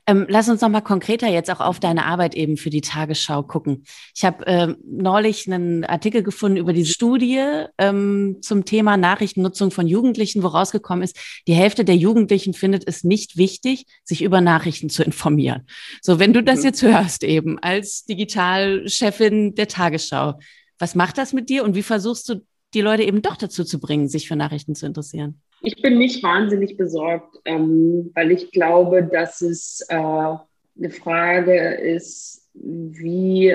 [0.07, 3.43] Ähm, lass uns noch mal konkreter jetzt auch auf deine Arbeit eben für die Tagesschau
[3.43, 3.85] gucken.
[4.15, 7.41] Ich habe ähm, neulich einen Artikel gefunden über diese Studie
[7.79, 13.05] ähm, zum Thema Nachrichtennutzung von Jugendlichen, wo rausgekommen ist, die Hälfte der Jugendlichen findet es
[13.05, 15.67] nicht wichtig, sich über Nachrichten zu informieren.
[16.03, 16.65] So, wenn du das mhm.
[16.65, 20.35] jetzt hörst eben als Digitalchefin der Tagesschau,
[20.79, 22.45] was macht das mit dir und wie versuchst du
[22.75, 25.41] die Leute eben doch dazu zu bringen, sich für Nachrichten zu interessieren?
[25.63, 32.49] Ich bin nicht wahnsinnig besorgt, ähm, weil ich glaube, dass es äh, eine Frage ist,
[32.55, 33.55] wie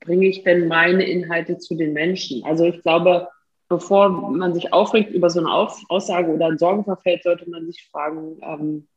[0.00, 2.44] bringe ich denn meine Inhalte zu den Menschen?
[2.44, 3.28] Also ich glaube,
[3.68, 7.88] bevor man sich aufregt über so eine Aussage oder ein Sorgen verfällt, sollte man sich
[7.90, 8.88] fragen, ähm,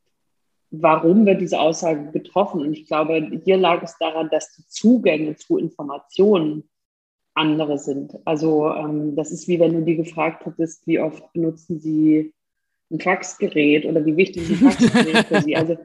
[0.72, 2.62] warum wird diese Aussage getroffen?
[2.62, 6.64] Und ich glaube, hier lag es daran, dass die Zugänge zu Informationen
[7.34, 8.18] andere sind.
[8.26, 12.34] Also ähm, das ist wie wenn du die gefragt hättest, wie oft benutzen sie
[12.92, 15.56] ein Faxgerät oder wie wichtig ist ein Faxgerät für sie.
[15.56, 15.78] Also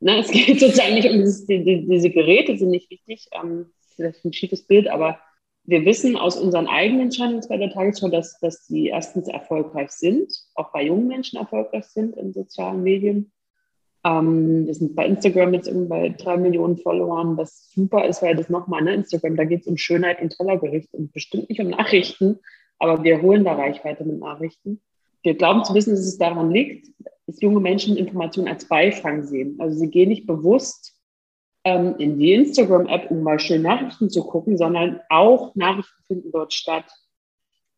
[0.00, 3.28] ne, es geht sozusagen nicht um dieses, die, die, diese Geräte sind nicht wichtig.
[3.32, 5.18] Ähm, vielleicht ein schiefes Bild, aber
[5.66, 10.30] wir wissen aus unseren eigenen Channels bei der Tagesschau, dass, dass die erstens erfolgreich sind,
[10.54, 13.32] auch bei jungen Menschen erfolgreich sind in sozialen Medien
[14.04, 18.36] ähm, wir sind bei Instagram jetzt irgendwie bei drei Millionen Followern, was super ist, weil
[18.36, 21.68] das nochmal, ne, Instagram, da geht es um Schönheit und Tellergericht und bestimmt nicht um
[21.68, 22.38] Nachrichten,
[22.78, 24.82] aber wir holen da Reichweite mit Nachrichten.
[25.22, 26.88] Wir glauben zu wissen, dass es daran liegt,
[27.26, 29.56] dass junge Menschen Informationen als Beifang sehen.
[29.58, 30.94] Also sie gehen nicht bewusst
[31.64, 36.52] ähm, in die Instagram-App, um mal schön Nachrichten zu gucken, sondern auch Nachrichten finden dort
[36.52, 36.84] statt.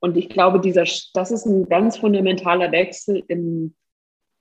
[0.00, 3.76] Und ich glaube, dieser, das ist ein ganz fundamentaler Wechsel im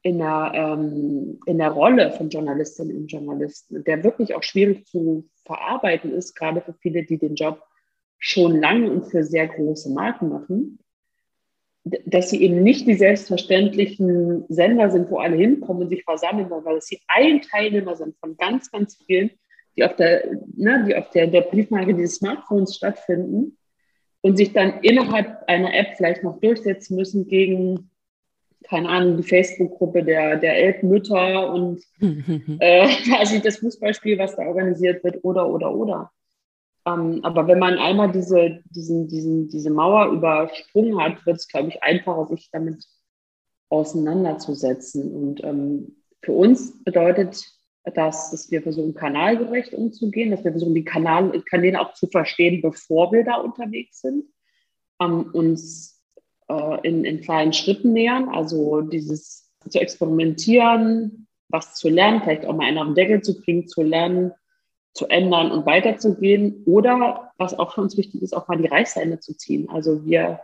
[0.06, 5.28] in der, ähm, in der Rolle von Journalistinnen und Journalisten, der wirklich auch schwierig zu
[5.47, 7.64] verarbeiten ist, gerade für viele, die den Job
[8.20, 10.78] schon lange und für sehr große Marken machen,
[12.06, 16.80] dass sie eben nicht die selbstverständlichen Sender sind, wo alle hinkommen und sich versammeln, weil
[16.84, 19.32] sie ein Teilnehmer sind von ganz, ganz vielen,
[19.76, 20.24] die auf der,
[20.56, 23.58] ne, die auf der, der Briefmarke dieses Smartphones stattfinden
[24.22, 27.89] und sich dann innerhalb einer App vielleicht noch durchsetzen müssen gegen
[28.64, 31.82] keine Ahnung, die Facebook-Gruppe der, der Elbmütter und
[32.60, 32.88] äh,
[33.18, 36.12] also das Fußballspiel, was da organisiert wird, oder, oder, oder.
[36.86, 41.70] Ähm, aber wenn man einmal diese, diesen, diesen, diese Mauer übersprungen hat, wird es, glaube
[41.70, 42.86] ich, einfacher, sich damit
[43.70, 45.12] auseinanderzusetzen.
[45.12, 47.43] Und ähm, für uns bedeutet
[47.93, 52.62] das, dass wir versuchen, kanalgerecht umzugehen, dass wir versuchen, die Kanal Kanäle auch zu verstehen,
[52.62, 54.26] bevor wir da unterwegs sind,
[54.99, 55.95] ähm, uns
[56.48, 58.30] äh, in, in kleinen Schritten nähern.
[58.30, 63.39] Also dieses zu experimentieren, was zu lernen, vielleicht auch mal einen auf den Deckel zu
[63.41, 64.32] kriegen, zu lernen,
[64.93, 66.64] zu ändern und weiterzugehen.
[66.66, 69.70] Oder, was auch für uns wichtig ist, auch mal die Reißleine zu ziehen.
[69.70, 70.39] Also wir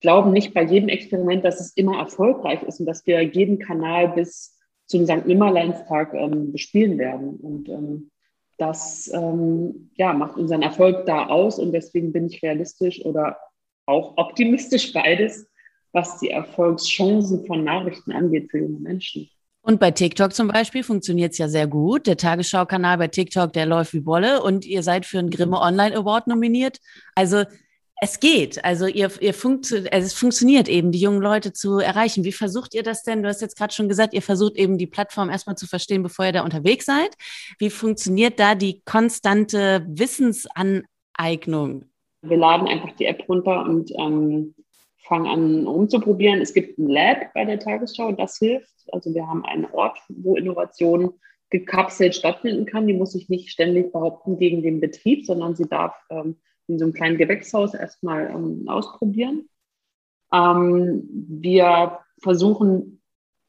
[0.00, 4.08] glauben nicht bei jedem Experiment, dass es immer erfolgreich ist und dass wir jeden Kanal
[4.08, 4.56] bis
[4.86, 5.26] zum St.
[5.26, 7.36] Nimmerleinstag ähm, bespielen werden.
[7.36, 8.10] Und ähm,
[8.56, 13.36] das ähm, ja, macht unseren Erfolg da aus und deswegen bin ich realistisch oder
[13.88, 15.46] auch optimistisch beides,
[15.92, 19.28] was die Erfolgschancen von Nachrichten angeht für junge Menschen.
[19.62, 22.06] Und bei TikTok zum Beispiel funktioniert es ja sehr gut.
[22.06, 25.96] Der Tagesschau-Kanal bei TikTok, der läuft wie Bolle und ihr seid für einen Grimme Online
[25.96, 26.78] Award nominiert.
[27.14, 27.44] Also
[28.00, 28.64] es geht.
[28.64, 32.24] Also ihr, ihr funkt, also es funktioniert eben, die jungen Leute zu erreichen.
[32.24, 33.22] Wie versucht ihr das denn?
[33.22, 36.26] Du hast jetzt gerade schon gesagt, ihr versucht eben die Plattform erstmal zu verstehen, bevor
[36.26, 37.14] ihr da unterwegs seid.
[37.58, 41.86] Wie funktioniert da die konstante Wissensaneignung?
[42.22, 44.54] Wir laden einfach die App runter und ähm,
[45.08, 46.40] fangen an umzuprobieren.
[46.40, 48.74] Es gibt ein Lab bei der Tagesschau das hilft.
[48.92, 51.14] Also wir haben einen Ort, wo Innovation
[51.50, 52.86] gekapselt stattfinden kann.
[52.86, 56.84] Die muss sich nicht ständig behaupten gegen den Betrieb, sondern sie darf ähm, in so
[56.84, 59.48] einem kleinen Gewächshaus erstmal ähm, ausprobieren.
[60.32, 63.00] Ähm, wir versuchen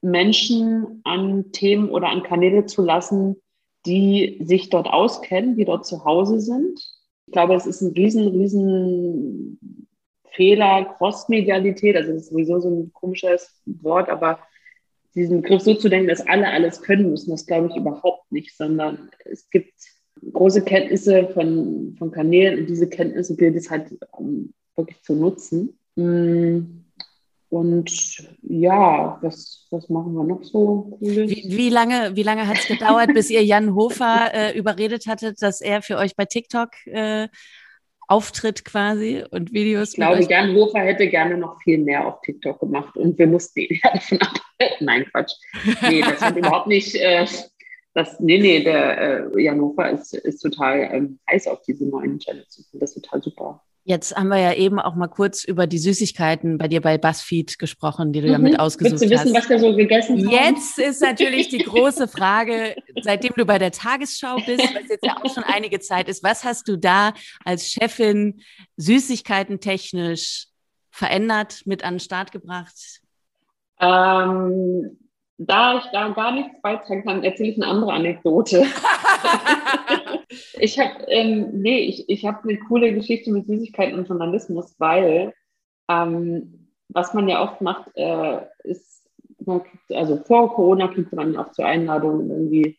[0.01, 3.35] Menschen an Themen oder an Kanäle zu lassen,
[3.85, 6.79] die sich dort auskennen, die dort zu Hause sind.
[7.29, 9.59] Ich glaube, es ist ein riesen, riesen
[10.31, 14.39] Fehler, Crossmedialität, also das ist sowieso so ein komisches Wort, aber
[15.13, 18.57] diesen Begriff so zu denken, dass alle alles können müssen, das glaube ich überhaupt nicht,
[18.57, 19.75] sondern es gibt
[20.33, 25.13] große Kenntnisse von, von Kanälen und diese Kenntnisse gilt es halt um, ähm, wirklich zu
[25.13, 25.77] nutzen.
[25.95, 26.83] Mm,
[27.49, 31.29] und ja, was, was machen wir noch so Cooles?
[31.31, 35.41] Wie, wie lange, wie lange hat es gedauert, bis ihr Jan Hofer äh, überredet hattet,
[35.41, 37.27] dass er für euch bei TikTok äh,
[38.07, 39.89] auftritt quasi und Videos?
[39.89, 43.61] Ich glaube, Jan Hofer hätte gerne noch viel mehr auf TikTok gemacht und wir mussten
[43.61, 44.85] ihn ja davon abhalten.
[44.85, 45.33] Nein, Quatsch.
[45.81, 47.25] Nee, das hat überhaupt nicht, äh,
[47.95, 52.19] das, nee, nee, der äh, Jan Hofer ist, ist total ähm, heiß auf diese neuen
[52.19, 52.69] Channels.
[52.73, 53.63] Das ist total super.
[53.89, 57.57] Jetzt haben wir ja eben auch mal kurz über die Süßigkeiten bei dir bei BuzzFeed
[57.57, 58.33] gesprochen, die du mhm.
[58.33, 59.45] ja mit ausgesucht Willst du wissen, hast.
[59.45, 60.29] was wir so gegessen haben?
[60.29, 65.17] Jetzt ist natürlich die große Frage, seitdem du bei der Tagesschau bist, was jetzt ja
[65.17, 67.13] auch schon einige Zeit ist, was hast du da
[67.43, 68.41] als Chefin
[68.77, 70.45] Süßigkeiten technisch
[70.91, 73.01] verändert, mit an den Start gebracht?
[73.81, 74.99] Ähm,
[75.39, 78.67] da ich da gar nichts beitragen kann, erzähle ich eine andere Anekdote.
[80.59, 85.33] ich habe ähm, nee, ich, ich habe eine coole Geschichte mit Süßigkeiten und Journalismus, weil
[85.89, 89.09] ähm, was man ja oft macht, äh, ist,
[89.45, 92.77] kriegt, also vor Corona kriegt man auch zur Einladung irgendwie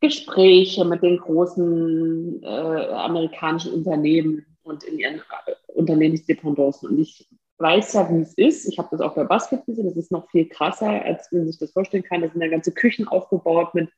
[0.00, 6.90] Gespräche mit den großen äh, amerikanischen Unternehmen und in ihren äh, Unternehmensdependancen.
[6.90, 7.28] Und ich
[7.58, 8.68] weiß ja, wie es ist.
[8.68, 9.86] Ich habe das auch bei Basket gesehen.
[9.86, 12.20] Das ist noch viel krasser, als man sich das vorstellen kann.
[12.20, 13.88] Da sind ja ganze Küchen aufgebaut mit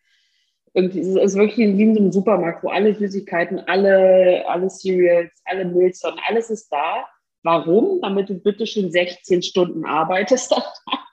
[0.75, 5.41] irgendwie, es ist wirklich wie in so einem Supermarkt, wo alle Süßigkeiten, alle, alle Cereals,
[5.45, 7.07] alle Milchsorten, alles ist da.
[7.45, 8.01] Warum?
[8.03, 11.05] Damit du bitte schon 16 Stunden arbeitest am Tag.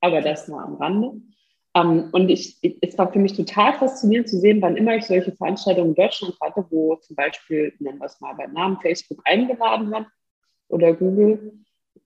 [0.00, 1.08] Aber das nur am Rande.
[1.74, 5.04] Um, ähm, und ich, es war für mich total faszinierend zu sehen, wann immer ich
[5.04, 9.20] solche Veranstaltungen in Deutschland hatte, wo zum Beispiel, nennen wir es mal beim Namen, Facebook
[9.24, 10.06] eingeladen hat
[10.68, 11.54] oder Google,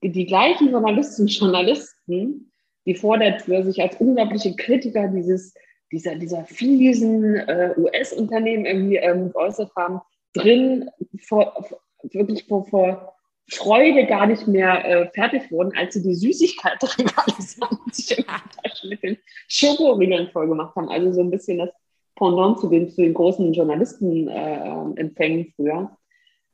[0.01, 2.51] die gleichen Journalistinnen und Journalisten,
[2.85, 5.53] die vor der Tür sich als unglaubliche Kritiker dieses,
[5.91, 10.01] dieser, dieser fiesen äh, US-Unternehmen irgendwie ähm, geäußert haben,
[10.33, 10.89] drin
[11.21, 11.53] vor,
[12.03, 13.13] wirklich vor, vor
[13.49, 17.33] Freude gar nicht mehr äh, fertig wurden, als sie die Süßigkeitenregale
[17.91, 19.17] sich in Taschen mit den
[19.47, 20.89] Schokoriegeln voll haben.
[20.89, 21.69] Also so ein bisschen das
[22.15, 25.97] Pendant zu den, zu den großen Journalistenempfängen äh, früher.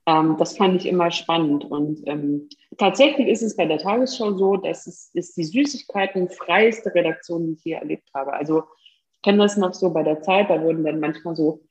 [0.05, 1.65] Ähm, das fand ich immer spannend.
[1.65, 6.93] Und ähm, tatsächlich ist es bei der Tagesschau so, dass es ist die Süßigkeiten freieste
[6.93, 8.34] Redaktion, die ich hier erlebt habe.
[8.34, 8.63] Also
[9.24, 11.61] kenne das noch so bei der Zeit, da wurden dann manchmal so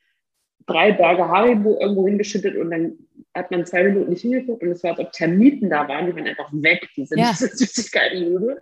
[0.67, 2.99] drei Berge Haribo irgendwo hingeschüttet und dann
[3.35, 6.15] hat man zwei Minuten nicht hingeguckt und es war, als ob Termiten da waren, die
[6.15, 7.33] waren einfach weg, diese ja.
[7.33, 8.59] Süßigkeiten.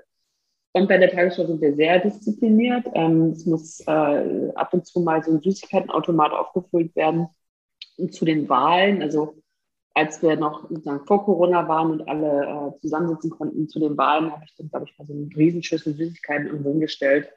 [0.72, 2.86] Und bei der Tagesschau sind wir sehr diszipliniert.
[2.94, 7.26] Ähm, es muss äh, ab und zu mal so ein Süßigkeitenautomat aufgefüllt werden.
[7.96, 9.42] Und zu den Wahlen, also
[9.94, 14.30] als wir noch sozusagen vor Corona waren und alle äh, zusammensitzen konnten zu den Wahlen,
[14.30, 17.28] habe ich dann, glaube ich, mal so eine Riesenschüssel Süßigkeiten irgendwo hingestellt,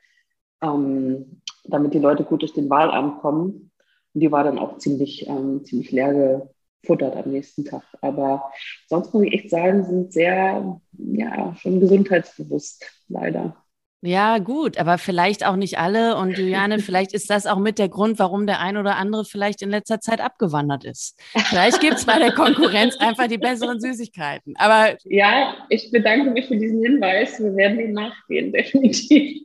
[0.64, 3.72] ähm, damit die Leute gut durch den Wahlabend kommen.
[4.14, 6.50] Und die war dann auch ziemlich, ähm, ziemlich leer
[6.82, 7.84] gefuttert am nächsten Tag.
[8.02, 8.52] Aber
[8.88, 13.63] sonst muss ich echt sagen, sind sehr, ja, schon gesundheitsbewusst, leider.
[14.06, 16.18] Ja, gut, aber vielleicht auch nicht alle.
[16.18, 19.62] Und Juliane, vielleicht ist das auch mit der Grund, warum der ein oder andere vielleicht
[19.62, 21.18] in letzter Zeit abgewandert ist.
[21.46, 24.56] Vielleicht gibt es bei der Konkurrenz einfach die besseren Süßigkeiten.
[24.58, 27.40] Aber ja, ich bedanke mich für diesen Hinweis.
[27.40, 29.44] Wir werden ihm nachgehen, definitiv.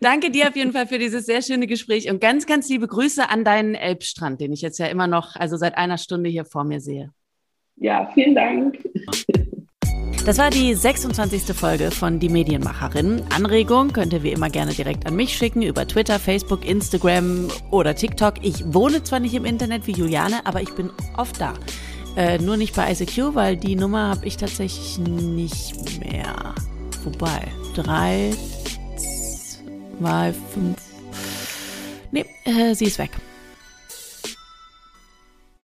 [0.00, 3.28] Danke dir auf jeden Fall für dieses sehr schöne Gespräch und ganz, ganz liebe Grüße
[3.28, 6.64] an deinen Elbstrand, den ich jetzt ja immer noch, also seit einer Stunde hier vor
[6.64, 7.10] mir sehe.
[7.76, 8.78] Ja, vielen Dank.
[10.24, 11.54] Das war die 26.
[11.54, 13.22] Folge von Die Medienmacherin.
[13.28, 17.94] Anregung könnt ihr wie immer gerne direkt an mich schicken über Twitter, Facebook, Instagram oder
[17.94, 18.34] TikTok.
[18.42, 21.52] Ich wohne zwar nicht im Internet wie Juliane, aber ich bin oft da.
[22.16, 26.54] Äh, nur nicht bei ICQ, weil die Nummer habe ich tatsächlich nicht mehr.
[27.04, 28.32] Wobei, drei,
[29.98, 30.76] Zwei, fünf.
[32.10, 33.10] Nee, äh, sie ist weg.